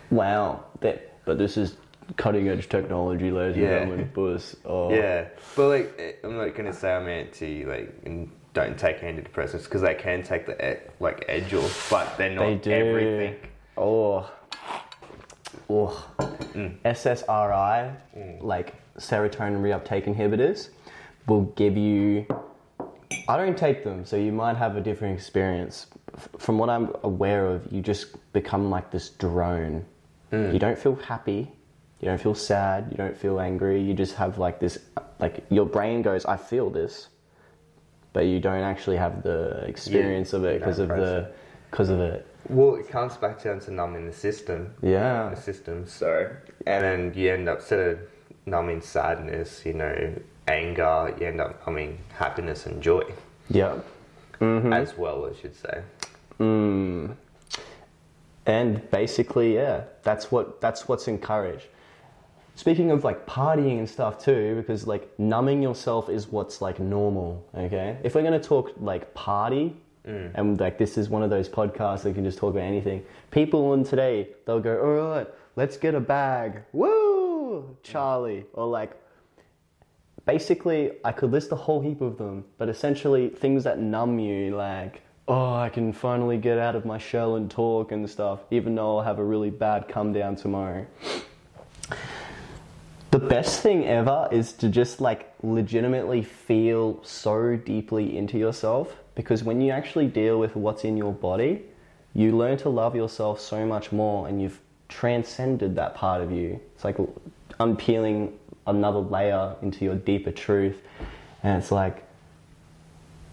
Wow. 0.09 0.65
That, 0.81 1.13
but 1.25 1.37
this 1.37 1.55
is 1.57 1.77
cutting 2.17 2.49
edge 2.49 2.67
technology, 2.67 3.31
ladies 3.31 3.57
Yeah. 3.57 3.69
and 3.77 3.89
gentlemen. 3.89 4.11
Buzz. 4.13 4.55
Oh. 4.65 4.91
Yeah, 4.93 5.25
but 5.55 5.67
like 5.69 6.19
I'm 6.23 6.35
not 6.37 6.53
gonna 6.55 6.73
say 6.73 6.93
I'm 6.93 7.07
anti 7.07 7.63
like 7.65 8.03
don't 8.53 8.77
take 8.77 8.99
antidepressants 8.99 9.63
because 9.63 9.81
they 9.81 9.93
can 9.95 10.23
take 10.23 10.45
the 10.45 10.77
like 10.99 11.23
edge 11.29 11.53
off, 11.53 11.87
but 11.89 12.17
they're 12.17 12.29
They 12.29 12.35
not 12.55 12.61
do. 12.63 12.71
everything. 12.71 13.35
Oh. 13.77 14.29
Oh. 15.69 16.05
Mm. 16.53 16.75
SSRI, 16.83 17.95
like 18.41 18.73
serotonin 18.97 19.61
reuptake 19.61 20.03
inhibitors, 20.05 20.69
will 21.27 21.43
give 21.55 21.77
you. 21.77 22.25
I 23.27 23.37
don't 23.37 23.57
take 23.57 23.83
them, 23.83 24.05
so 24.05 24.15
you 24.15 24.31
might 24.31 24.57
have 24.57 24.75
a 24.75 24.81
different 24.81 25.17
experience. 25.17 25.87
From 26.37 26.57
what 26.57 26.69
I'm 26.69 26.93
aware 27.03 27.45
of, 27.45 27.71
you 27.71 27.81
just 27.81 28.15
become 28.33 28.69
like 28.69 28.91
this 28.91 29.09
drone. 29.09 29.85
Mm. 30.31 30.53
You 30.53 30.59
don't 30.59 30.77
feel 30.77 30.95
happy, 30.95 31.51
you 31.99 32.05
don't 32.05 32.21
feel 32.21 32.35
sad, 32.35 32.87
you 32.89 32.97
don't 32.97 33.15
feel 33.15 33.39
angry. 33.39 33.81
You 33.81 33.93
just 33.93 34.15
have 34.15 34.37
like 34.37 34.59
this, 34.59 34.79
like 35.19 35.45
your 35.49 35.65
brain 35.65 36.01
goes, 36.01 36.25
"I 36.25 36.37
feel 36.37 36.69
this," 36.69 37.09
but 38.13 38.25
you 38.25 38.39
don't 38.39 38.63
actually 38.63 38.97
have 38.97 39.23
the 39.23 39.63
experience 39.67 40.33
of 40.33 40.45
it 40.45 40.59
because 40.59 40.79
of 40.79 40.89
the, 40.89 41.31
because 41.69 41.89
of 41.89 41.99
it. 41.99 42.27
Well, 42.49 42.75
it 42.75 42.89
comes 42.89 43.17
back 43.17 43.43
down 43.43 43.59
to 43.61 43.71
numbing 43.71 44.07
the 44.07 44.13
system. 44.13 44.73
Yeah. 44.81 45.29
the 45.29 45.39
system. 45.39 45.85
So, 45.85 46.29
and 46.65 46.83
then 46.83 47.13
you 47.15 47.31
end 47.31 47.47
up 47.47 47.61
sort 47.61 47.87
of 47.87 47.99
numbing 48.45 48.81
sadness, 48.81 49.61
you 49.65 49.73
know, 49.73 50.13
anger, 50.51 51.15
you 51.19 51.27
end 51.27 51.41
up 51.41 51.65
numbing 51.65 51.97
happiness 52.13 52.65
and 52.65 52.81
joy 52.81 53.03
Yeah. 53.49 53.79
as 54.41 54.97
well. 54.97 55.25
I 55.29 55.39
should 55.39 55.55
say. 55.55 55.81
Mm. 56.39 57.15
And 58.45 58.89
basically, 58.89 59.53
yeah, 59.55 59.83
that's 60.03 60.31
what 60.31 60.59
that's 60.61 60.87
what's 60.87 61.07
encouraged. 61.07 61.67
Speaking 62.55 62.91
of 62.91 63.03
like 63.03 63.25
partying 63.25 63.77
and 63.79 63.89
stuff 63.89 64.23
too, 64.23 64.55
because 64.57 64.87
like 64.87 65.07
numbing 65.19 65.61
yourself 65.61 66.09
is 66.09 66.27
what's 66.27 66.61
like 66.61 66.79
normal. 66.79 67.45
Okay, 67.55 67.97
if 68.03 68.15
we're 68.15 68.23
gonna 68.23 68.39
talk 68.39 68.71
like 68.79 69.13
party, 69.13 69.75
and 70.05 70.59
like 70.59 70.77
this 70.79 70.97
is 70.97 71.09
one 71.09 71.21
of 71.23 71.29
those 71.29 71.47
podcasts 71.47 72.01
that 72.03 72.15
can 72.15 72.23
just 72.23 72.39
talk 72.39 72.51
about 72.51 72.63
anything. 72.63 73.03
People 73.29 73.71
on 73.71 73.83
today 73.83 74.29
they'll 74.45 74.59
go, 74.59 74.79
all 74.81 75.15
right, 75.15 75.27
let's 75.55 75.77
get 75.77 75.93
a 75.93 75.99
bag, 75.99 76.63
woo, 76.73 77.77
Charlie, 77.83 78.45
or 78.53 78.65
like 78.67 78.91
basically 80.31 80.91
I 81.03 81.11
could 81.11 81.31
list 81.31 81.51
a 81.51 81.55
whole 81.55 81.81
heap 81.81 81.99
of 81.99 82.17
them, 82.17 82.45
but 82.57 82.69
essentially 82.69 83.27
things 83.29 83.65
that 83.65 83.79
numb 83.79 84.17
you, 84.17 84.55
like 84.55 85.01
oh, 85.27 85.53
I 85.55 85.69
can 85.69 85.93
finally 85.93 86.37
get 86.37 86.57
out 86.57 86.75
of 86.75 86.85
my 86.85 86.97
shell 86.97 87.35
and 87.35 87.49
talk 87.49 87.91
and 87.91 88.09
stuff, 88.09 88.39
even 88.49 88.75
though 88.75 88.97
I'll 88.97 89.03
have 89.03 89.19
a 89.19 89.23
really 89.23 89.49
bad 89.49 89.87
come 89.87 90.13
down 90.13 90.35
tomorrow. 90.35 90.85
The 93.11 93.19
best 93.19 93.61
thing 93.61 93.85
ever 93.85 94.29
is 94.31 94.53
to 94.53 94.69
just 94.69 95.01
like 95.01 95.33
legitimately 95.43 96.23
feel 96.23 97.03
so 97.03 97.57
deeply 97.57 98.17
into 98.17 98.37
yourself 98.37 98.95
because 99.15 99.43
when 99.43 99.59
you 99.59 99.71
actually 99.71 100.07
deal 100.07 100.39
with 100.39 100.55
what's 100.55 100.85
in 100.85 100.95
your 100.95 101.13
body, 101.13 101.63
you 102.13 102.35
learn 102.37 102.57
to 102.59 102.69
love 102.69 102.95
yourself 102.95 103.39
so 103.41 103.65
much 103.65 103.91
more 103.91 104.27
and 104.29 104.41
you've 104.41 104.59
transcended 104.87 105.75
that 105.75 105.95
part 105.95 106.21
of 106.21 106.31
you. 106.31 106.59
It's 106.75 106.85
like 106.85 106.97
unpeeling 107.61 108.37
another 108.67 108.99
layer 108.99 109.55
into 109.61 109.85
your 109.85 109.95
deeper 109.95 110.31
truth. 110.31 110.81
And 111.43 111.61
it's 111.61 111.71
like, 111.71 112.03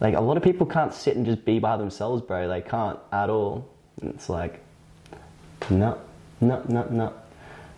like 0.01 0.15
a 0.15 0.21
lot 0.21 0.37
of 0.37 0.43
people 0.43 0.67
can't 0.67 0.95
sit 0.95 1.17
and 1.17 1.27
just 1.27 1.45
be 1.45 1.59
by 1.59 1.77
themselves, 1.77 2.23
bro. 2.23 2.49
They 2.49 2.61
can't 2.61 2.99
at 3.13 3.31
all. 3.31 3.69
And 4.01 4.11
it's 4.15 4.29
like, 4.29 4.61
no, 5.71 5.99
no, 6.41 6.63
no, 6.69 6.85
no. 6.91 7.13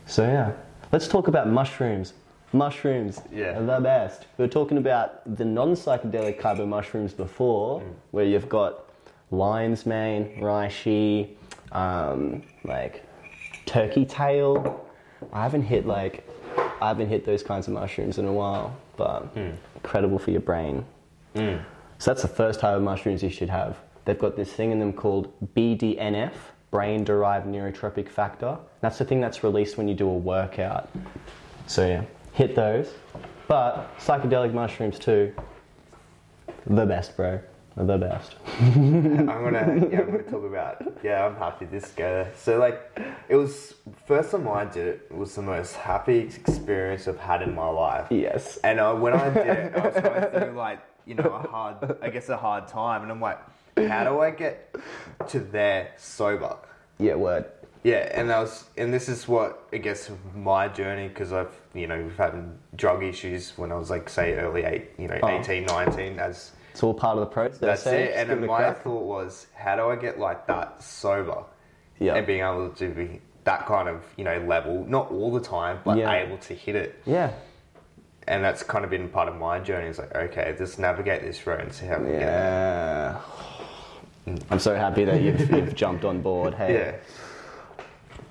So 0.07 0.25
yeah, 0.25 0.53
let's 0.93 1.09
talk 1.09 1.29
about 1.29 1.49
mushrooms. 1.49 2.15
Mushrooms 2.53 3.21
Yeah. 3.33 3.59
are 3.59 3.65
the 3.65 3.81
best. 3.81 4.27
We 4.37 4.45
were 4.45 4.49
talking 4.49 4.77
about 4.79 5.37
the 5.37 5.45
non-psychedelic 5.45 6.41
type 6.41 6.59
of 6.59 6.69
mushrooms 6.69 7.13
before, 7.13 7.83
where 8.11 8.25
you've 8.25 8.49
got 8.49 8.85
lion's 9.31 9.87
mane, 9.87 10.37
reishi, 10.41 11.29
um, 11.71 12.43
like 12.65 13.05
turkey 13.67 14.05
tail. 14.05 14.85
I 15.33 15.43
haven't 15.43 15.63
hit 15.63 15.87
like 15.87 16.27
I 16.81 16.89
haven't 16.89 17.09
hit 17.09 17.25
those 17.25 17.43
kinds 17.43 17.69
of 17.69 17.75
mushrooms 17.75 18.19
in 18.19 18.27
a 18.27 18.33
while, 18.33 18.77
but 18.97 19.21
hmm. 19.35 19.51
incredible 19.75 20.19
for 20.19 20.31
your 20.31 20.41
brain. 20.41 20.85
Hmm. 21.35 21.57
So 21.99 22.11
that's 22.11 22.23
the 22.23 22.29
first 22.29 22.61
type 22.61 22.77
of 22.77 22.83
mushrooms 22.83 23.23
you 23.23 23.31
should 23.31 23.51
have. 23.51 23.77
They've 24.05 24.19
got 24.19 24.37
this 24.37 24.53
thing 24.53 24.71
in 24.71 24.79
them 24.79 24.93
called 24.93 25.33
BDNF, 25.55 26.33
brain 26.71 27.05
derived 27.05 27.47
neurotrophic 27.47 28.09
factor. 28.09 28.57
That's 28.81 28.99
the 28.99 29.05
thing 29.05 29.21
that's 29.21 29.45
released 29.45 29.77
when 29.77 29.89
you 29.89 29.95
do 29.95 30.09
a 30.09 30.17
workout. 30.17 30.89
So 31.67 31.87
yeah, 31.87 32.05
hit 32.33 32.57
those. 32.57 32.95
But 33.47 33.99
psychedelic 33.99 34.55
mushrooms 34.55 34.99
too, 34.99 35.35
the 36.67 36.87
best, 36.87 37.17
bro. 37.17 37.41
The 37.77 37.97
best. 37.99 38.35
I'm 38.61 39.27
gonna 39.27 39.89
yeah, 39.91 40.01
I'm 40.01 40.11
gonna 40.11 40.23
talk 40.25 40.45
about 40.45 40.83
yeah, 41.03 41.25
I'm 41.25 41.37
happy 41.37 41.67
this 41.67 41.93
go. 41.93 42.27
So 42.37 42.59
like 42.59 42.99
it 43.29 43.37
was 43.37 43.75
first 44.07 44.33
time 44.33 44.49
I 44.49 44.65
did 44.65 44.87
it, 44.87 45.07
it 45.11 45.17
was 45.17 45.35
the 45.35 45.43
most 45.43 45.77
happy 45.77 46.19
experience 46.19 47.07
I've 47.07 47.19
had 47.19 47.43
in 47.43 47.55
my 47.55 47.69
life. 47.69 48.09
Yes. 48.11 48.59
And 48.59 48.81
uh, 48.81 48.95
when 48.95 49.15
I 49.15 49.31
did 49.31 49.47
it, 49.47 49.75
I 49.77 49.87
was 49.87 49.95
going 50.03 50.31
through 50.31 50.59
like 50.59 50.81
you 51.07 51.15
know 51.15 51.31
a 51.33 51.49
hard, 51.49 51.97
I 52.03 52.11
guess 52.11 52.29
a 52.29 52.37
hard 52.37 52.67
time, 52.69 53.03
and 53.03 53.11
I'm 53.11 53.21
like, 53.21 53.39
how 53.77 54.05
do 54.05 54.21
I 54.21 54.31
get 54.31 54.75
to 55.29 55.41
there 55.41 55.93
sober? 55.97 56.57
Yeah, 56.99 57.15
word. 57.15 57.47
Yeah, 57.83 58.11
and 58.13 58.29
that 58.29 58.41
was, 58.41 58.65
and 58.77 58.93
this 58.93 59.09
is 59.09 59.27
what 59.27 59.67
I 59.73 59.79
guess 59.79 60.11
my 60.35 60.69
journey 60.69 61.09
because 61.09 61.33
I've 61.33 61.55
you 61.73 61.87
know 61.87 62.03
we've 62.03 62.17
had 62.17 62.35
drug 62.77 63.03
issues 63.03 63.57
when 63.57 63.73
I 63.73 63.77
was 63.77 63.89
like 63.91 64.09
say 64.09 64.35
early 64.35 64.65
eight, 64.65 64.91
you 64.99 65.09
know 65.09 65.19
Oh. 65.23 65.29
18, 65.29 65.65
19 65.65 66.19
as 66.19 66.53
It's 66.71 66.83
all 66.83 66.95
part 66.95 67.17
of 67.19 67.21
the 67.21 67.27
process. 67.27 67.59
that's 67.59 67.87
eh? 67.87 67.95
it. 67.97 68.07
Just 68.09 68.31
And 68.31 68.45
a 68.45 68.47
my 68.47 68.57
crack. 68.59 68.83
thought 68.83 69.05
was, 69.05 69.47
how 69.55 69.77
do 69.77 69.89
I 69.89 69.97
get 69.97 70.19
like 70.19 70.47
that 70.47 70.83
sober? 70.83 71.45
Yeah. 71.99 72.15
And 72.15 72.27
being 72.27 72.41
able 72.41 72.71
to 72.71 72.89
be 72.89 73.21
that 73.45 73.67
kind 73.67 73.89
of, 73.89 74.03
you 74.17 74.25
know, 74.25 74.39
level, 74.47 74.85
not 74.87 75.11
all 75.11 75.33
the 75.33 75.41
time, 75.41 75.81
but 75.85 75.97
Yeah. 75.99 76.13
able 76.13 76.39
to 76.39 76.55
hit 76.55 76.77
it. 76.77 77.01
Yeah. 77.07 77.33
And 78.29 78.45
that's 78.45 78.63
kind 78.63 78.85
of 78.85 78.91
been 78.91 79.09
part 79.09 79.29
of 79.29 79.37
my 79.37 79.59
journey. 79.61 79.89
It's 79.89 79.99
like, 79.99 80.15
okay, 80.15 80.55
just 80.57 80.79
navigate 80.79 81.23
this 81.23 81.47
road 81.47 81.61
and 81.61 81.73
see 81.73 81.87
how 81.87 81.99
we 81.99 82.11
get 82.11 82.21
there. 82.21 83.21
Yeah. 84.27 84.37
I'm 84.51 84.59
so 84.61 84.77
happy 84.77 85.05
that 85.05 85.21
you've, 85.23 85.51
you've 85.57 85.75
jumped 85.75 86.05
on 86.05 86.21
board. 86.23 86.55
Hey. 86.55 86.75
Yeah. 86.75 87.85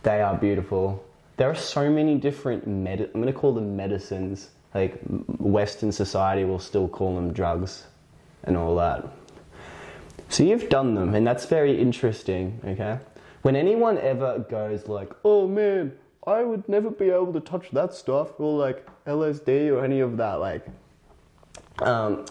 They 0.03 0.21
are 0.21 0.35
beautiful. 0.37 1.03
There 1.37 1.49
are 1.49 1.55
so 1.55 1.89
many 1.89 2.17
different 2.17 2.67
med. 2.67 3.01
I'm 3.01 3.21
going 3.21 3.25
to 3.33 3.33
call 3.37 3.53
them 3.53 3.75
medicines. 3.75 4.49
Like 4.73 4.99
Western 5.39 5.91
society 5.91 6.43
will 6.45 6.59
still 6.59 6.87
call 6.87 7.15
them 7.15 7.33
drugs, 7.33 7.85
and 8.43 8.57
all 8.57 8.75
that. 8.75 9.07
So 10.29 10.43
you've 10.43 10.69
done 10.69 10.93
them, 10.93 11.15
and 11.15 11.25
that's 11.25 11.45
very 11.45 11.79
interesting. 11.79 12.59
Okay. 12.63 12.99
When 13.41 13.55
anyone 13.55 13.97
ever 13.97 14.39
goes 14.39 14.87
like, 14.87 15.11
"Oh 15.25 15.47
man, 15.47 15.93
I 16.27 16.43
would 16.43 16.67
never 16.69 16.91
be 16.91 17.09
able 17.09 17.33
to 17.33 17.39
touch 17.39 17.71
that 17.71 17.93
stuff," 17.93 18.39
or 18.39 18.57
like 18.57 18.85
LSD 19.05 19.69
or 19.69 19.83
any 19.83 20.01
of 20.01 20.17
that, 20.17 20.35
like, 20.35 20.67
um, 21.79 22.25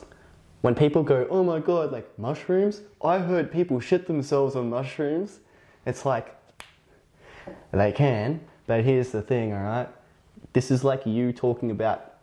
when 0.60 0.74
people 0.74 1.02
go, 1.02 1.26
"Oh 1.28 1.42
my 1.42 1.58
god, 1.58 1.90
like 1.90 2.06
mushrooms," 2.18 2.82
I 3.02 3.18
heard 3.18 3.50
people 3.50 3.80
shit 3.80 4.06
themselves 4.06 4.54
on 4.54 4.70
mushrooms. 4.70 5.40
It's 5.84 6.04
like 6.04 6.36
they 7.72 7.92
can, 7.92 8.40
but 8.66 8.84
here's 8.84 9.10
the 9.10 9.22
thing, 9.22 9.52
all 9.52 9.62
right? 9.62 9.88
This 10.52 10.70
is 10.70 10.84
like 10.84 11.04
you 11.06 11.32
talking 11.32 11.70
about 11.70 12.14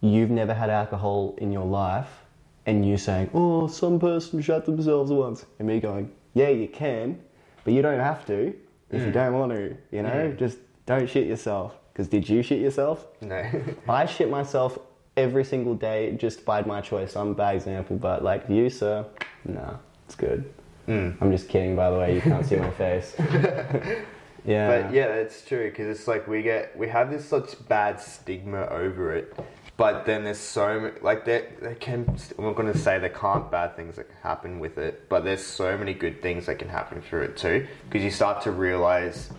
you've 0.00 0.30
never 0.30 0.52
had 0.52 0.68
alcohol 0.68 1.34
in 1.38 1.50
your 1.50 1.64
life 1.64 2.23
and 2.66 2.86
you 2.86 2.96
saying, 2.96 3.30
oh, 3.34 3.66
some 3.66 3.98
person 3.98 4.40
shot 4.40 4.64
themselves 4.64 5.10
once. 5.10 5.46
And 5.58 5.68
me 5.68 5.80
going, 5.80 6.10
yeah, 6.34 6.48
you 6.48 6.68
can, 6.68 7.20
but 7.64 7.72
you 7.72 7.82
don't 7.82 8.00
have 8.00 8.24
to 8.26 8.54
if 8.94 9.02
you 9.02 9.12
don't 9.12 9.34
want 9.34 9.52
to, 9.52 9.76
you 9.90 10.02
know? 10.02 10.32
Just 10.32 10.58
don't 10.86 11.08
shit 11.08 11.26
yourself. 11.26 11.74
Because 11.92 12.08
did 12.08 12.28
you 12.28 12.42
shit 12.42 12.60
yourself? 12.60 13.06
No. 13.20 13.44
I 13.88 14.06
shit 14.06 14.30
myself 14.30 14.78
every 15.16 15.44
single 15.44 15.74
day 15.74 16.16
just 16.16 16.44
by 16.44 16.62
my 16.62 16.80
choice. 16.80 17.16
I'm 17.16 17.28
a 17.28 17.34
bad 17.34 17.56
example, 17.56 17.96
but 17.96 18.24
like 18.24 18.44
you, 18.48 18.68
sir, 18.68 19.06
nah, 19.44 19.76
it's 20.06 20.14
good. 20.14 20.52
Mm. 20.88 21.16
I'm 21.20 21.30
just 21.30 21.48
kidding, 21.48 21.76
by 21.76 21.90
the 21.90 21.98
way. 21.98 22.14
You 22.14 22.20
can't 22.20 22.44
see 22.44 22.56
my 22.56 22.70
face. 22.82 23.14
yeah. 24.44 24.82
But 24.82 24.92
yeah, 24.92 25.06
it's 25.06 25.44
true 25.44 25.70
because 25.70 25.86
it's 25.98 26.08
like 26.08 26.26
we 26.26 26.42
get 26.42 26.76
we 26.76 26.88
have 26.88 27.10
this 27.10 27.24
such 27.24 27.66
bad 27.68 28.00
stigma 28.00 28.66
over 28.66 29.14
it, 29.14 29.38
but 29.76 30.06
then 30.06 30.24
there's 30.24 30.38
so 30.38 30.92
like 31.02 31.24
there 31.24 31.48
there 31.60 31.74
can 31.74 32.06
I'm 32.38 32.44
not 32.44 32.54
going 32.54 32.72
to 32.72 32.78
say 32.78 32.98
there 32.98 33.08
can't 33.08 33.50
bad 33.50 33.76
things 33.76 33.96
that 33.96 34.08
can 34.08 34.16
happen 34.22 34.58
with 34.60 34.78
it, 34.78 35.08
but 35.08 35.24
there's 35.24 35.44
so 35.44 35.76
many 35.76 35.94
good 35.94 36.22
things 36.22 36.46
that 36.46 36.58
can 36.58 36.68
happen 36.68 37.02
through 37.02 37.22
it 37.22 37.36
too 37.36 37.66
because 37.88 38.04
you 38.04 38.10
start 38.10 38.42
to 38.42 38.52
realize. 38.52 39.30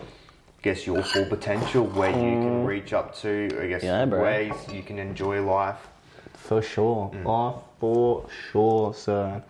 I 0.58 0.68
guess 0.68 0.84
your 0.84 1.00
full 1.04 1.26
potential, 1.26 1.86
where 1.86 2.10
you 2.10 2.16
can 2.16 2.64
mm. 2.64 2.66
reach 2.66 2.92
up 2.92 3.14
to, 3.18 3.48
I 3.62 3.68
guess 3.68 3.84
Yeah, 3.84 4.04
ways 4.06 4.52
you 4.72 4.82
can 4.82 4.98
enjoy 4.98 5.40
life. 5.40 5.78
For 6.32 6.60
sure. 6.60 7.12
Oh, 7.24 7.62
for 7.78 8.26
sure, 8.50 8.92
sir. 8.92 9.44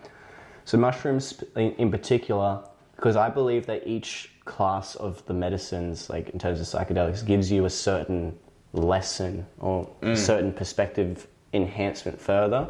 So 0.65 0.77
mushrooms 0.77 1.43
in 1.55 1.89
particular, 1.89 2.61
because 2.95 3.15
I 3.15 3.29
believe 3.29 3.65
that 3.67 3.87
each 3.87 4.31
class 4.45 4.95
of 4.95 5.25
the 5.25 5.33
medicines, 5.33 6.09
like 6.09 6.29
in 6.29 6.39
terms 6.39 6.59
of 6.59 6.67
psychedelics, 6.67 7.25
gives 7.25 7.49
you 7.49 7.65
a 7.65 7.69
certain 7.69 8.37
lesson 8.73 9.45
or 9.59 9.89
mm. 10.01 10.15
certain 10.15 10.53
perspective 10.53 11.27
enhancement 11.53 12.19
further. 12.19 12.69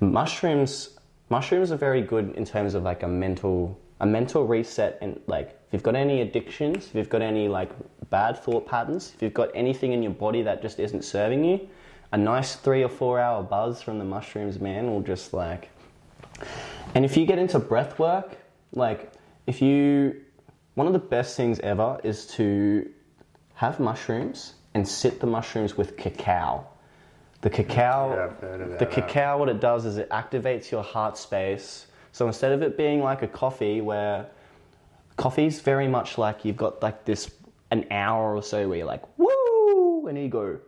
Mushrooms, 0.00 0.98
mushrooms 1.28 1.72
are 1.72 1.76
very 1.76 2.02
good 2.02 2.34
in 2.36 2.44
terms 2.44 2.74
of 2.74 2.82
like 2.82 3.02
a 3.02 3.08
mental, 3.08 3.78
a 4.00 4.06
mental 4.06 4.46
reset 4.46 4.98
and 5.00 5.20
like 5.26 5.48
if 5.48 5.72
you've 5.72 5.82
got 5.82 5.96
any 5.96 6.20
addictions, 6.20 6.86
if 6.86 6.94
you've 6.94 7.08
got 7.08 7.22
any 7.22 7.48
like 7.48 7.70
bad 8.10 8.38
thought 8.38 8.66
patterns, 8.66 9.12
if 9.14 9.22
you've 9.22 9.34
got 9.34 9.50
anything 9.54 9.92
in 9.92 10.02
your 10.02 10.12
body 10.12 10.42
that 10.42 10.62
just 10.62 10.78
isn't 10.78 11.04
serving 11.04 11.44
you, 11.44 11.68
a 12.12 12.16
nice 12.16 12.54
three 12.54 12.84
or 12.84 12.88
four 12.88 13.18
hour 13.18 13.42
buzz 13.42 13.82
from 13.82 13.98
the 13.98 14.04
mushrooms, 14.04 14.60
man, 14.60 14.90
will 14.90 15.00
just 15.00 15.32
like. 15.32 15.70
And 16.94 17.04
if 17.04 17.16
you 17.16 17.26
get 17.26 17.38
into 17.38 17.58
breath 17.58 17.98
work, 17.98 18.36
like 18.72 19.12
if 19.48 19.60
you, 19.60 20.20
one 20.74 20.86
of 20.86 20.92
the 20.92 20.98
best 20.98 21.36
things 21.36 21.58
ever 21.60 22.00
is 22.04 22.26
to 22.28 22.88
have 23.54 23.80
mushrooms 23.80 24.54
and 24.74 24.86
sit 24.86 25.20
the 25.20 25.26
mushrooms 25.26 25.76
with 25.76 25.96
cacao. 25.96 26.66
The 27.40 27.50
cacao, 27.50 28.14
Yeah, 28.14 28.24
I've 28.24 28.38
heard 28.38 28.60
about 28.60 28.78
the 28.78 28.86
cacao, 28.86 29.38
what 29.38 29.48
it 29.48 29.60
does 29.60 29.84
is 29.84 29.96
it 29.98 30.08
activates 30.10 30.70
your 30.70 30.82
heart 30.82 31.16
space. 31.16 31.86
So 32.12 32.26
instead 32.26 32.52
of 32.52 32.62
it 32.62 32.76
being 32.76 33.02
like 33.02 33.22
a 33.22 33.28
coffee 33.28 33.80
where 33.80 34.26
coffee's 35.16 35.60
very 35.60 35.86
much 35.88 36.18
like 36.18 36.44
you've 36.44 36.56
got 36.56 36.82
like 36.82 37.04
this 37.04 37.30
an 37.70 37.86
hour 37.90 38.34
or 38.34 38.42
so 38.42 38.68
where 38.68 38.78
you're 38.78 38.86
like 38.86 39.02
woo! 39.18 40.06
and 40.06 40.18
you 40.18 40.28
go 40.28 40.58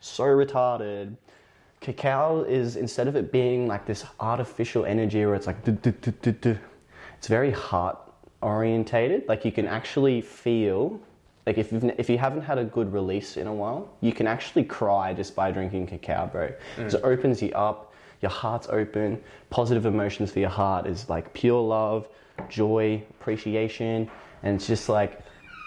so 0.00 0.24
retarded. 0.24 1.16
Cacao 1.80 2.42
is 2.42 2.76
instead 2.76 3.08
of 3.08 3.16
it 3.16 3.32
being 3.32 3.66
like 3.66 3.86
this 3.86 4.04
artificial 4.18 4.84
energy 4.84 5.24
where 5.24 5.34
it's 5.34 5.46
like 5.46 5.56
it's 5.66 7.28
very 7.28 7.50
heart 7.50 7.98
orientated 8.42 9.28
like 9.28 9.44
you 9.44 9.52
can 9.52 9.66
actually 9.66 10.20
feel 10.22 10.98
like 11.46 11.58
if 11.58 11.72
you've 11.72 11.84
if 11.98 12.08
you 12.10 12.18
haven't 12.18 12.42
had 12.42 12.58
a 12.58 12.64
good 12.64 12.92
release 12.92 13.36
in 13.36 13.46
a 13.46 13.54
while 13.54 13.88
you 14.00 14.12
can 14.12 14.26
actually 14.26 14.64
cry 14.64 15.12
just 15.14 15.34
by 15.34 15.50
drinking 15.50 15.86
cacao 15.86 16.26
bro. 16.26 16.48
Mm. 16.48 16.82
'Cause 16.82 16.94
it 16.94 17.02
opens 17.04 17.42
you 17.42 17.50
up 17.52 17.92
your 18.20 18.30
heart's 18.30 18.68
open 18.68 19.20
positive 19.48 19.86
emotions 19.86 20.32
for 20.32 20.40
your 20.40 20.50
heart 20.50 20.86
is 20.86 21.08
like 21.08 21.32
pure 21.32 21.60
love 21.60 22.08
joy 22.48 23.02
appreciation 23.18 24.10
and 24.42 24.56
it's 24.56 24.66
just 24.66 24.88
like 24.88 25.20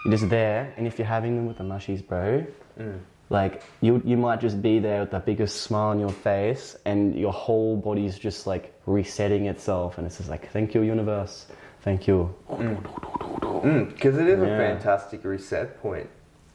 you're 0.06 0.12
just 0.12 0.30
there 0.30 0.74
and 0.78 0.86
if 0.88 0.98
you're 1.00 1.08
having 1.08 1.36
them 1.36 1.46
with 1.48 1.58
the 1.58 1.64
mushies 1.64 2.06
bro 2.06 2.46
mm. 2.80 3.00
like 3.30 3.64
you 3.82 4.02
you 4.06 4.18
might 4.18 4.40
just 4.40 4.62
be 4.62 4.80
there 4.80 5.02
with 5.02 5.12
the 5.12 5.20
biggest 5.20 5.62
smile 5.62 5.90
on 5.90 6.00
your 6.00 6.10
face 6.10 6.76
and 6.86 7.16
your 7.16 7.34
whole 7.34 7.76
body's 7.76 8.18
just 8.18 8.46
like 8.46 8.74
resetting 8.86 9.48
itself 9.48 9.98
and 9.98 10.06
it's 10.06 10.18
just 10.18 10.30
like 10.30 10.52
thank 10.52 10.74
you 10.76 10.82
universe 10.82 11.48
thank 11.84 12.08
you 12.08 12.34
Because 12.48 14.18
it 14.18 14.28
is 14.28 14.42
a 14.42 14.46
fantastic 14.46 15.24
reset 15.24 15.82
point, 15.82 16.10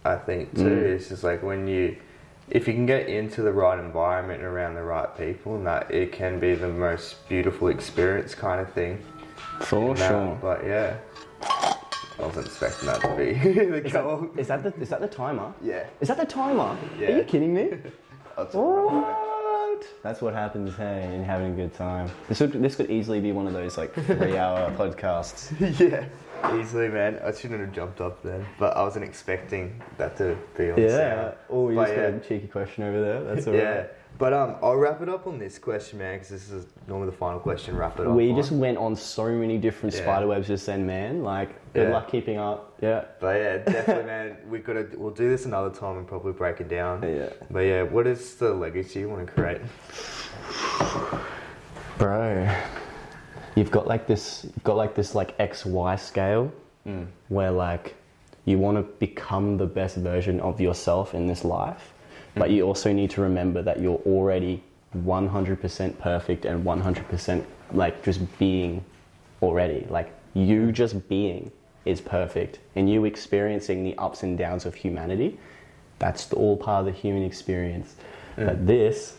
I 0.04 0.16
think, 0.16 0.54
too. 0.54 0.62
Mm. 0.64 0.82
It's 0.94 1.08
just 1.08 1.24
like 1.24 1.42
when 1.42 1.66
you, 1.66 1.96
if 2.50 2.66
you 2.68 2.74
can 2.74 2.86
get 2.86 3.08
into 3.08 3.42
the 3.42 3.52
right 3.52 3.78
environment 3.78 4.40
and 4.40 4.46
around 4.48 4.74
the 4.74 4.82
right 4.82 5.16
people, 5.16 5.56
and 5.56 5.66
that 5.66 5.90
it 5.90 6.12
can 6.12 6.38
be 6.38 6.54
the 6.54 6.68
most 6.68 7.26
beautiful 7.28 7.68
experience 7.68 8.34
kind 8.34 8.60
of 8.60 8.72
thing. 8.72 8.98
for 9.60 9.90
And 9.90 9.96
that- 9.98 10.08
sure 10.10 10.38
But 10.42 10.64
yeah, 10.66 10.96
I 11.42 12.22
wasn't 12.26 12.46
expecting 12.46 12.86
that 12.88 13.00
to 13.02 13.16
be 13.16 13.32
the 13.80 13.90
goal. 13.90 14.28
is 14.36 14.48
that 14.48 14.62
the 14.62 14.72
is 14.80 14.88
that 14.90 15.00
the 15.00 15.08
timer 15.08 15.52
Yeah. 15.62 15.84
is 16.00 16.08
that 16.08 16.16
the 16.18 16.26
timer 16.26 16.76
Yeah. 16.98 17.08
are 17.08 17.16
you 17.18 17.24
kidding 17.24 17.54
me 17.54 17.70
That's 18.36 18.54
all 18.54 18.90
right. 18.90 19.24
What 19.78 20.02
that's 20.02 20.20
what 20.22 20.34
happens 20.34 20.74
hey 20.76 21.04
and 21.14 21.24
having 21.24 21.52
a 21.52 21.54
good 21.56 21.72
time 21.74 22.08
this 22.28 22.40
would 22.40 22.52
this 22.52 22.74
could 22.76 22.90
easily 22.90 23.20
be 23.20 23.32
one 23.32 23.46
of 23.46 23.52
those 23.52 23.76
like 23.78 23.92
three 23.94 24.36
hour 24.36 24.70
podcasts 24.76 25.52
yeah, 25.80 26.04
easily, 26.60 26.88
man. 26.88 27.18
I 27.24 27.32
shouldn't 27.32 27.60
have 27.60 27.72
jumped 27.72 28.00
up 28.00 28.22
then, 28.22 28.46
but 28.58 28.76
I 28.76 28.82
wasn't 28.82 29.04
expecting 29.04 29.80
that 29.96 30.16
to 30.18 30.36
be 30.56 30.70
on 30.70 30.78
yeah 30.80 30.88
sound. 31.24 31.34
oh 31.50 31.68
you 31.70 31.76
But 31.76 31.84
just 31.86 31.96
yeah. 31.96 32.10
got 32.10 32.24
a 32.24 32.28
cheeky 32.28 32.46
question 32.48 32.84
over 32.84 33.00
there 33.00 33.22
that's 33.34 33.46
all 33.46 33.52
right. 33.74 33.90
Yeah, 34.18 34.24
but 34.30 34.32
um, 34.32 34.56
I'll 34.62 34.76
wrap 34.76 35.00
it 35.00 35.08
up 35.08 35.26
on 35.26 35.38
this 35.38 35.58
question, 35.58 35.98
man, 35.98 36.14
because 36.16 36.28
this 36.30 36.50
is 36.50 36.66
normally 36.86 37.10
the 37.10 37.16
final 37.16 37.38
question. 37.40 37.76
Wrap 37.76 37.98
it 38.00 38.06
up. 38.06 38.14
We 38.14 38.30
on. 38.30 38.36
just 38.36 38.50
went 38.52 38.76
on 38.78 38.96
so 38.96 39.28
many 39.30 39.58
different 39.58 39.94
Yeah. 39.94 40.02
spider 40.02 40.26
webs 40.26 40.48
just 40.48 40.66
then, 40.66 40.86
man. 40.86 41.22
Like, 41.22 41.50
good 41.72 41.88
Yeah. 41.88 41.94
luck 41.94 42.10
keeping 42.10 42.38
up. 42.38 42.74
Yeah. 42.80 43.04
But 43.20 43.36
yeah, 43.36 43.56
definitely, 43.72 44.04
man. 44.04 44.36
We 44.50 44.58
gotta. 44.58 44.86
We'll 44.96 45.10
do 45.14 45.28
this 45.28 45.44
another 45.46 45.70
time 45.70 45.98
and 45.98 46.06
probably 46.06 46.32
break 46.32 46.60
it 46.60 46.68
down. 46.68 47.02
Yeah. 47.02 47.30
But 47.50 47.60
yeah, 47.60 47.82
what 47.82 48.06
is 48.06 48.34
the 48.36 48.52
legacy 48.52 49.00
you 49.00 49.08
want 49.08 49.26
to 49.26 49.32
create? 49.32 49.60
Bro, 51.98 52.48
you've 53.56 53.70
got 53.72 53.86
like 53.88 54.06
this, 54.06 54.44
you've 54.44 54.64
got 54.64 54.76
like 54.76 54.94
this 54.94 55.14
like 55.14 55.34
X 55.38 55.64
Y 55.66 55.96
scale 55.96 56.52
where 57.28 57.50
like 57.50 57.94
you 58.46 58.56
want 58.58 58.78
to 58.78 58.82
become 58.98 59.58
the 59.58 59.66
best 59.66 59.96
version 59.96 60.40
of 60.40 60.58
yourself 60.58 61.12
in 61.14 61.26
this 61.26 61.44
life, 61.44 61.92
but 62.38 62.50
you 62.50 62.62
also 62.64 62.92
need 62.92 63.10
to 63.10 63.20
remember 63.20 63.62
that 63.62 63.80
you're 63.80 64.00
already 64.06 64.62
100% 64.96 65.98
perfect 65.98 66.44
and 66.44 66.64
100% 66.64 67.44
like 67.72 68.02
just 68.02 68.38
being 68.38 68.84
already. 69.42 69.86
Like 69.90 70.12
you 70.34 70.72
just 70.72 71.08
being 71.08 71.50
is 71.84 72.00
perfect, 72.00 72.58
and 72.76 72.90
you 72.90 73.04
experiencing 73.04 73.82
the 73.82 73.96
ups 73.96 74.22
and 74.22 74.36
downs 74.36 74.66
of 74.66 74.74
humanity. 74.74 75.38
That's 75.98 76.32
all 76.32 76.56
part 76.56 76.80
of 76.80 76.86
the 76.86 77.00
human 77.00 77.22
experience. 77.22 77.96
But 78.36 78.66
this, 78.66 79.16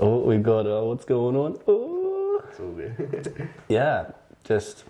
oh, 0.00 0.18
we 0.18 0.38
got 0.38 0.66
oh, 0.66 0.86
what's 0.86 1.04
going 1.04 1.36
on? 1.36 1.60
Oh. 1.68 2.42
It's 2.48 2.60
all 2.60 2.72
good. 2.72 3.48
Yeah, 3.68 4.10
just 4.44 4.84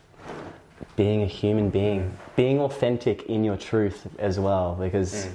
being 0.97 1.23
a 1.23 1.27
human 1.27 1.71
being, 1.71 2.17
being 2.35 2.61
authentic 2.61 3.25
in 3.25 3.45
your 3.45 3.57
truth 3.57 4.07
as 4.19 4.38
well, 4.41 4.75
because 4.75 5.27
mm. 5.27 5.33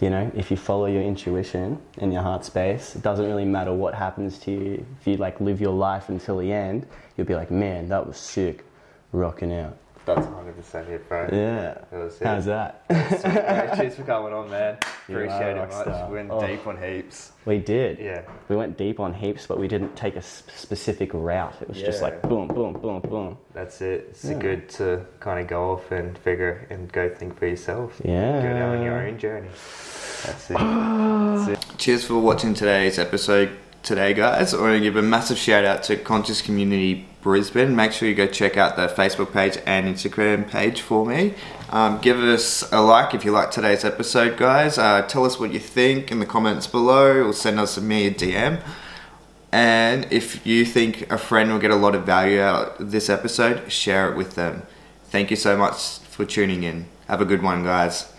You 0.00 0.10
know 0.10 0.30
if 0.34 0.50
you 0.50 0.56
follow 0.56 0.86
your 0.86 1.02
intuition 1.02 1.80
and 1.98 2.12
your 2.12 2.22
heart 2.22 2.44
space, 2.44 2.96
it 2.96 3.02
doesn't 3.02 3.26
really 3.26 3.44
matter 3.44 3.72
what 3.72 3.94
happens 3.94 4.38
to 4.40 4.50
you. 4.50 4.86
If 5.00 5.06
you 5.06 5.16
like 5.16 5.40
live 5.40 5.60
your 5.60 5.72
life 5.72 6.08
until 6.08 6.38
the 6.38 6.52
end, 6.52 6.86
you'll 7.16 7.26
be 7.26 7.34
like, 7.34 7.50
man, 7.50 7.88
that 7.88 8.06
was 8.06 8.16
sick, 8.16 8.64
rocking 9.12 9.52
out. 9.52 9.76
That's 10.06 10.24
100 10.26 10.56
percent 10.56 10.88
it, 10.88 11.08
bro. 11.08 11.28
Yeah, 11.32 11.78
it. 11.92 12.12
how's 12.22 12.44
that? 12.46 12.84
Sweet. 12.88 13.76
Cheers 13.76 13.96
for 13.96 14.04
coming 14.04 14.32
on, 14.32 14.48
man. 14.50 14.78
You 15.08 15.16
Appreciate 15.18 15.56
it 15.56 15.60
rock 15.60 15.70
much. 15.70 15.82
star. 15.82 16.10
Went 16.10 16.30
Oh. 16.32 16.44
deep 16.44 16.66
on 16.66 16.82
heaps. 16.82 17.30
we 17.44 17.58
did. 17.58 17.98
Yeah. 18.00 18.22
We 18.48 18.56
went 18.56 18.76
deep 18.76 18.98
on 18.98 19.14
heaps, 19.14 19.46
but 19.46 19.56
we 19.58 19.68
didn't 19.68 19.94
take 19.94 20.14
a 20.14 20.18
s- 20.18 20.42
specific 20.56 21.10
route. 21.14 21.54
It 21.60 21.68
was 21.68 21.78
just 21.80 22.02
like 22.02 22.22
boom, 22.22 22.48
boom, 22.48 22.72
boom, 22.72 23.00
boom. 23.02 23.38
That's 23.54 23.80
it. 23.82 24.08
It's 24.10 24.24
Yeah. 24.24 24.34
good 24.38 24.68
to 24.70 25.06
kind 25.20 25.38
of 25.38 25.46
go 25.46 25.70
off 25.72 25.92
and 25.92 26.18
figure 26.18 26.66
and 26.70 26.90
go 26.90 27.08
think 27.08 27.38
for 27.38 27.46
yourself. 27.46 28.00
Yeah. 28.04 28.42
Go 28.42 28.48
down 28.48 28.76
on 28.78 28.82
your 28.82 28.98
own 29.06 29.16
journey. 29.18 29.48
That's 29.48 30.50
it. 30.50 30.56
That's 30.58 31.48
it. 31.50 31.78
Cheers 31.78 32.04
for 32.06 32.18
watching 32.18 32.52
today's 32.54 32.98
episode 32.98 33.50
today, 33.86 34.12
guys. 34.12 34.52
I 34.52 34.60
want 34.60 34.72
to 34.72 34.80
give 34.80 34.96
a 34.96 35.02
massive 35.02 35.38
shout 35.38 35.64
out 35.64 35.84
to 35.84 35.96
Conscious 35.96 36.42
Community 36.42 37.06
Brisbane. 37.22 37.76
Make 37.76 37.92
sure 37.92 38.08
you 38.08 38.16
go 38.16 38.26
check 38.26 38.56
out 38.56 38.74
the 38.74 38.88
Facebook 38.88 39.32
page 39.32 39.58
and 39.64 39.86
Instagram 39.86 40.50
page 40.50 40.80
for 40.80 41.06
me. 41.06 41.34
Um, 41.70 42.00
give 42.00 42.18
us 42.18 42.70
a 42.72 42.80
like 42.80 43.14
if 43.14 43.24
you 43.24 43.30
like 43.30 43.52
today's 43.52 43.84
episode, 43.84 44.36
guys. 44.36 44.76
Uh, 44.76 45.02
tell 45.02 45.24
us 45.24 45.38
what 45.38 45.52
you 45.52 45.60
think 45.60 46.10
in 46.10 46.18
the 46.18 46.26
comments 46.26 46.66
below 46.66 47.28
or 47.28 47.32
send 47.32 47.60
us 47.60 47.80
me 47.80 48.08
a 48.08 48.10
DM. 48.10 48.60
And 49.52 50.08
if 50.10 50.44
you 50.44 50.64
think 50.64 51.08
a 51.12 51.16
friend 51.16 51.52
will 51.52 51.60
get 51.60 51.70
a 51.70 51.76
lot 51.76 51.94
of 51.94 52.04
value 52.04 52.40
out 52.40 52.80
of 52.80 52.90
this 52.90 53.08
episode, 53.08 53.70
share 53.70 54.10
it 54.10 54.16
with 54.16 54.34
them. 54.34 54.62
Thank 55.04 55.30
you 55.30 55.36
so 55.36 55.56
much 55.56 56.00
for 56.00 56.24
tuning 56.24 56.64
in. 56.64 56.86
Have 57.06 57.20
a 57.20 57.24
good 57.24 57.40
one, 57.40 57.62
guys. 57.62 58.12